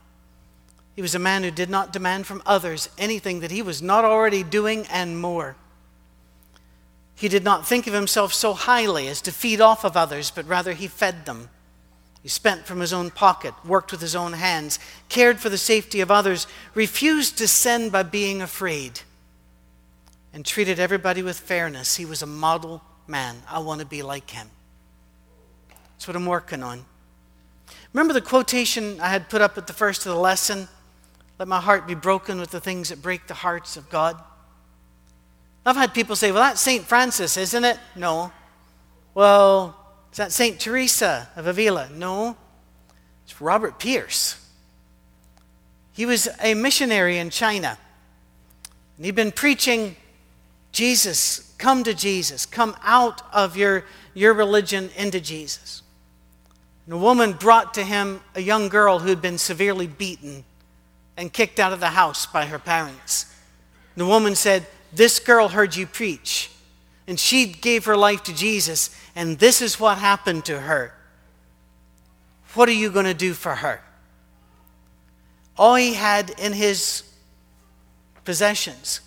He 0.95 1.01
was 1.01 1.15
a 1.15 1.19
man 1.19 1.43
who 1.43 1.51
did 1.51 1.69
not 1.69 1.93
demand 1.93 2.27
from 2.27 2.43
others 2.45 2.89
anything 2.97 3.39
that 3.39 3.51
he 3.51 3.61
was 3.61 3.81
not 3.81 4.05
already 4.05 4.43
doing 4.43 4.85
and 4.87 5.19
more. 5.19 5.55
He 7.15 7.27
did 7.27 7.43
not 7.43 7.67
think 7.67 7.85
of 7.87 7.93
himself 7.93 8.33
so 8.33 8.53
highly 8.53 9.07
as 9.07 9.21
to 9.21 9.31
feed 9.31 9.61
off 9.61 9.83
of 9.83 9.97
others, 9.97 10.31
but 10.31 10.47
rather 10.47 10.73
he 10.73 10.87
fed 10.87 11.25
them. 11.25 11.49
He 12.21 12.29
spent 12.29 12.65
from 12.65 12.79
his 12.79 12.93
own 12.93 13.11
pocket, 13.11 13.53
worked 13.65 13.91
with 13.91 14.01
his 14.01 14.15
own 14.15 14.33
hands, 14.33 14.79
cared 15.09 15.39
for 15.39 15.49
the 15.49 15.57
safety 15.57 16.01
of 16.01 16.11
others, 16.11 16.47
refused 16.73 17.37
to 17.37 17.47
send 17.47 17.91
by 17.91 18.03
being 18.03 18.41
afraid, 18.41 19.01
and 20.39 20.45
treated 20.45 20.79
everybody 20.79 21.21
with 21.21 21.37
fairness. 21.37 21.97
He 21.97 22.05
was 22.05 22.21
a 22.21 22.25
model 22.25 22.81
man. 23.07 23.35
I 23.49 23.59
want 23.59 23.81
to 23.81 23.85
be 23.85 24.01
like 24.01 24.29
him. 24.29 24.49
That's 25.67 26.07
what 26.07 26.15
I'm 26.15 26.25
working 26.25 26.63
on. 26.63 26.85
Remember 27.91 28.13
the 28.13 28.21
quotation 28.21 29.01
I 29.01 29.09
had 29.09 29.27
put 29.27 29.41
up 29.41 29.57
at 29.57 29.67
the 29.67 29.73
first 29.73 30.05
of 30.05 30.13
the 30.13 30.17
lesson? 30.17 30.69
Let 31.39 31.49
my 31.49 31.59
heart 31.59 31.87
be 31.87 31.93
broken 31.93 32.39
with 32.39 32.51
the 32.51 32.61
things 32.61 32.87
that 32.87 33.01
break 33.01 33.27
the 33.27 33.33
hearts 33.33 33.75
of 33.75 33.89
God. 33.89 34.17
I've 35.65 35.75
had 35.75 35.93
people 35.93 36.15
say, 36.15 36.31
well, 36.31 36.41
that's 36.41 36.61
St. 36.61 36.85
Francis, 36.85 37.35
isn't 37.35 37.65
it? 37.65 37.77
No. 37.97 38.31
Well, 39.13 39.75
is 40.09 40.19
that 40.19 40.31
St. 40.31 40.57
Teresa 40.57 41.27
of 41.35 41.47
Avila? 41.47 41.89
No. 41.93 42.37
It's 43.25 43.41
Robert 43.41 43.77
Pierce. 43.77 44.41
He 45.91 46.05
was 46.05 46.29
a 46.41 46.53
missionary 46.53 47.17
in 47.17 47.29
China. 47.29 47.77
And 48.95 49.05
he'd 49.05 49.15
been 49.15 49.33
preaching 49.33 49.97
Jesus, 50.71 51.53
come 51.57 51.83
to 51.83 51.93
Jesus, 51.93 52.45
come 52.45 52.75
out 52.83 53.21
of 53.33 53.57
your, 53.57 53.85
your 54.13 54.33
religion 54.33 54.89
into 54.95 55.19
Jesus. 55.19 55.81
And 56.85 56.93
a 56.93 56.97
woman 56.97 57.33
brought 57.33 57.73
to 57.75 57.83
him 57.83 58.21
a 58.35 58.41
young 58.41 58.69
girl 58.69 58.99
who 58.99 59.09
had 59.09 59.21
been 59.21 59.37
severely 59.37 59.87
beaten 59.87 60.43
and 61.17 61.31
kicked 61.31 61.59
out 61.59 61.73
of 61.73 61.79
the 61.79 61.87
house 61.87 62.25
by 62.25 62.45
her 62.45 62.59
parents. 62.59 63.25
And 63.95 64.01
the 64.01 64.07
woman 64.07 64.35
said, 64.35 64.65
This 64.93 65.19
girl 65.19 65.49
heard 65.49 65.75
you 65.75 65.85
preach. 65.85 66.51
And 67.07 67.19
she 67.19 67.47
gave 67.47 67.85
her 67.85 67.97
life 67.97 68.23
to 68.23 68.35
Jesus, 68.35 68.95
and 69.15 69.39
this 69.39 69.61
is 69.61 69.79
what 69.79 69.97
happened 69.97 70.45
to 70.45 70.59
her. 70.59 70.93
What 72.53 72.69
are 72.69 72.73
you 72.73 72.91
going 72.91 73.05
to 73.05 73.13
do 73.15 73.33
for 73.33 73.55
her? 73.55 73.81
All 75.57 75.75
he 75.75 75.95
had 75.95 76.29
in 76.39 76.53
his 76.53 77.03
possessions 78.25 79.01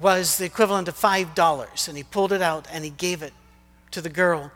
was 0.00 0.38
the 0.38 0.44
equivalent 0.44 0.88
of 0.88 0.96
$5, 0.96 1.88
and 1.88 1.96
he 1.96 2.02
pulled 2.02 2.32
it 2.32 2.42
out 2.42 2.66
and 2.72 2.84
he 2.84 2.90
gave 2.90 3.22
it 3.22 3.32
to 3.90 4.00
the 4.00 4.08
girl. 4.08 4.50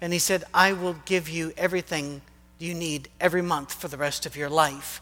And 0.00 0.12
he 0.12 0.18
said, 0.18 0.44
I 0.52 0.72
will 0.72 0.96
give 1.04 1.28
you 1.28 1.52
everything 1.56 2.20
you 2.58 2.74
need 2.74 3.08
every 3.20 3.42
month 3.42 3.74
for 3.74 3.88
the 3.88 3.96
rest 3.96 4.26
of 4.26 4.36
your 4.36 4.50
life. 4.50 5.00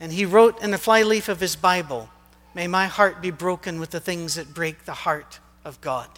And 0.00 0.12
he 0.12 0.24
wrote 0.24 0.62
in 0.62 0.70
the 0.70 0.78
flyleaf 0.78 1.28
of 1.28 1.40
his 1.40 1.56
Bible, 1.56 2.08
May 2.54 2.66
my 2.66 2.86
heart 2.86 3.20
be 3.20 3.30
broken 3.30 3.78
with 3.78 3.90
the 3.90 4.00
things 4.00 4.34
that 4.36 4.54
break 4.54 4.84
the 4.84 4.94
heart 4.94 5.40
of 5.64 5.80
God. 5.82 6.08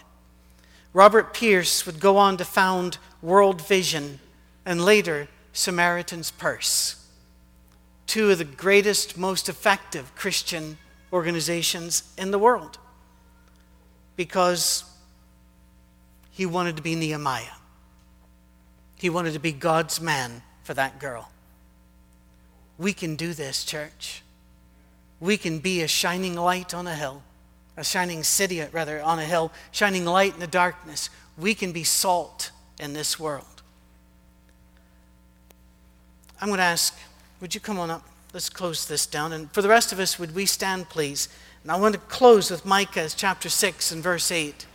Robert 0.93 1.35
Pierce 1.35 1.85
would 1.85 1.99
go 1.99 2.17
on 2.17 2.37
to 2.37 2.45
found 2.45 2.99
World 3.21 3.67
Vision 3.67 4.21
and 4.65 4.85
later 4.85 5.27
Samaritan's 5.53 6.31
Purse, 6.31 7.05
two 8.07 8.31
of 8.31 8.39
the 8.39 8.45
greatest, 8.45 9.19
most 9.19 9.49
effective 9.49 10.15
Christian 10.15 10.79
organizations 11.13 12.03
in 12.19 12.31
the 12.31 12.39
world, 12.39 12.79
because 14.17 14.85
he 16.31 16.47
wanted 16.47 16.77
to 16.77 16.83
be 16.83 16.95
Nehemiah. 16.95 17.45
He 18.97 19.11
wanted 19.11 19.33
to 19.33 19.41
be 19.41 19.53
God's 19.53 20.01
man 20.01 20.43
for 20.65 20.75
that 20.75 20.99
girl. 20.99 21.31
We 22.79 22.93
can 22.93 23.17
do 23.17 23.33
this, 23.33 23.65
church. 23.65 24.23
We 25.21 25.37
can 25.37 25.59
be 25.59 25.83
a 25.83 25.89
shining 25.89 26.35
light 26.35 26.75
on 26.75 26.87
a 26.87 26.95
hill, 26.95 27.23
a 27.77 27.85
shining 27.85 28.23
city, 28.23 28.63
rather, 28.71 29.03
on 29.03 29.19
a 29.19 29.25
hill, 29.25 29.53
shining 29.73 30.05
light 30.05 30.35
in 30.35 30.41
the 30.41 30.47
darkness. 30.47 31.11
We 31.37 31.55
can 31.55 31.73
be 31.73 31.85
salt 31.85 32.51
in 32.79 32.93
this 32.93 33.19
world. 33.19 33.63
I'm 36.41 36.49
going 36.49 36.59
to 36.59 36.65
ask, 36.65 36.97
would 37.41 37.55
you 37.55 37.61
come 37.61 37.79
on 37.81 37.91
up? 37.91 38.07
Let's 38.33 38.51
close 38.51 38.87
this 38.87 39.07
down. 39.07 39.33
And 39.33 39.51
for 39.53 39.63
the 39.63 39.69
rest 39.69 39.93
of 39.93 39.99
us, 39.99 40.19
would 40.19 40.35
we 40.35 40.45
stand, 40.45 40.89
please? 40.89 41.29
And 41.63 41.73
I 41.73 41.77
want 41.77 41.95
to 41.95 42.01
close 42.01 42.51
with 42.51 42.67
Micah 42.67 43.09
chapter 43.15 43.49
6 43.49 43.93
and 43.93 44.03
verse 44.03 44.31
8. 44.31 44.67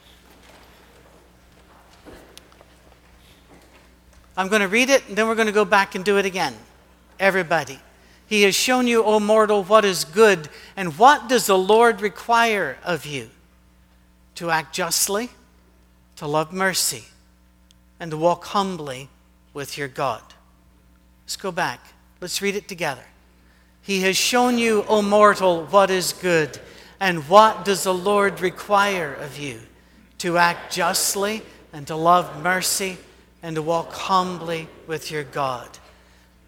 I'm 4.36 4.48
going 4.48 4.62
to 4.62 4.68
read 4.68 4.90
it, 4.90 5.08
and 5.08 5.16
then 5.16 5.28
we're 5.28 5.36
going 5.36 5.48
to 5.48 5.54
go 5.54 5.66
back 5.66 5.94
and 5.94 6.04
do 6.04 6.18
it 6.18 6.26
again. 6.26 6.56
Everybody. 7.20 7.80
He 8.26 8.42
has 8.44 8.56
shown 8.56 8.88
you, 8.88 9.04
O 9.04 9.20
mortal, 9.20 9.64
what 9.64 9.86
is 9.86 10.04
good. 10.04 10.50
And 10.76 10.98
what 10.98 11.30
does 11.30 11.46
the 11.46 11.58
Lord 11.58 12.02
require 12.02 12.78
of 12.84 13.06
you? 13.06 13.30
To 14.36 14.50
act 14.50 14.74
justly, 14.74 15.30
to 16.16 16.26
love 16.26 16.52
mercy, 16.52 17.04
and 18.00 18.10
to 18.10 18.18
walk 18.18 18.46
humbly 18.46 19.10
with 19.54 19.78
your 19.78 19.88
God. 19.88 20.24
Let's 21.26 21.36
go 21.36 21.52
back. 21.52 21.80
Let's 22.20 22.42
read 22.42 22.56
it 22.56 22.68
together. 22.68 23.04
He 23.84 24.02
has 24.02 24.16
shown 24.16 24.58
you, 24.58 24.86
O 24.88 25.02
mortal, 25.02 25.66
what 25.66 25.92
is 25.92 26.14
good. 26.14 26.60
And 27.00 27.28
what 27.28 27.66
does 27.66 27.84
the 27.84 27.94
Lord 27.94 28.40
require 28.40 29.14
of 29.14 29.38
you? 29.38 29.60
To 30.20 30.38
act 30.38 30.74
justly 30.74 31.42
and 31.74 31.86
to 31.88 31.96
love 31.96 32.42
mercy 32.42 32.98
and 33.42 33.58
to 33.58 33.62
walk 33.62 33.92
humbly 33.92 34.70
with 34.88 35.12
your 35.12 35.26
God. 35.26 35.68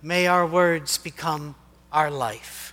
May 0.01 0.27
our 0.27 0.47
words 0.47 0.97
become 0.97 1.55
our 1.91 2.09
life. 2.09 2.64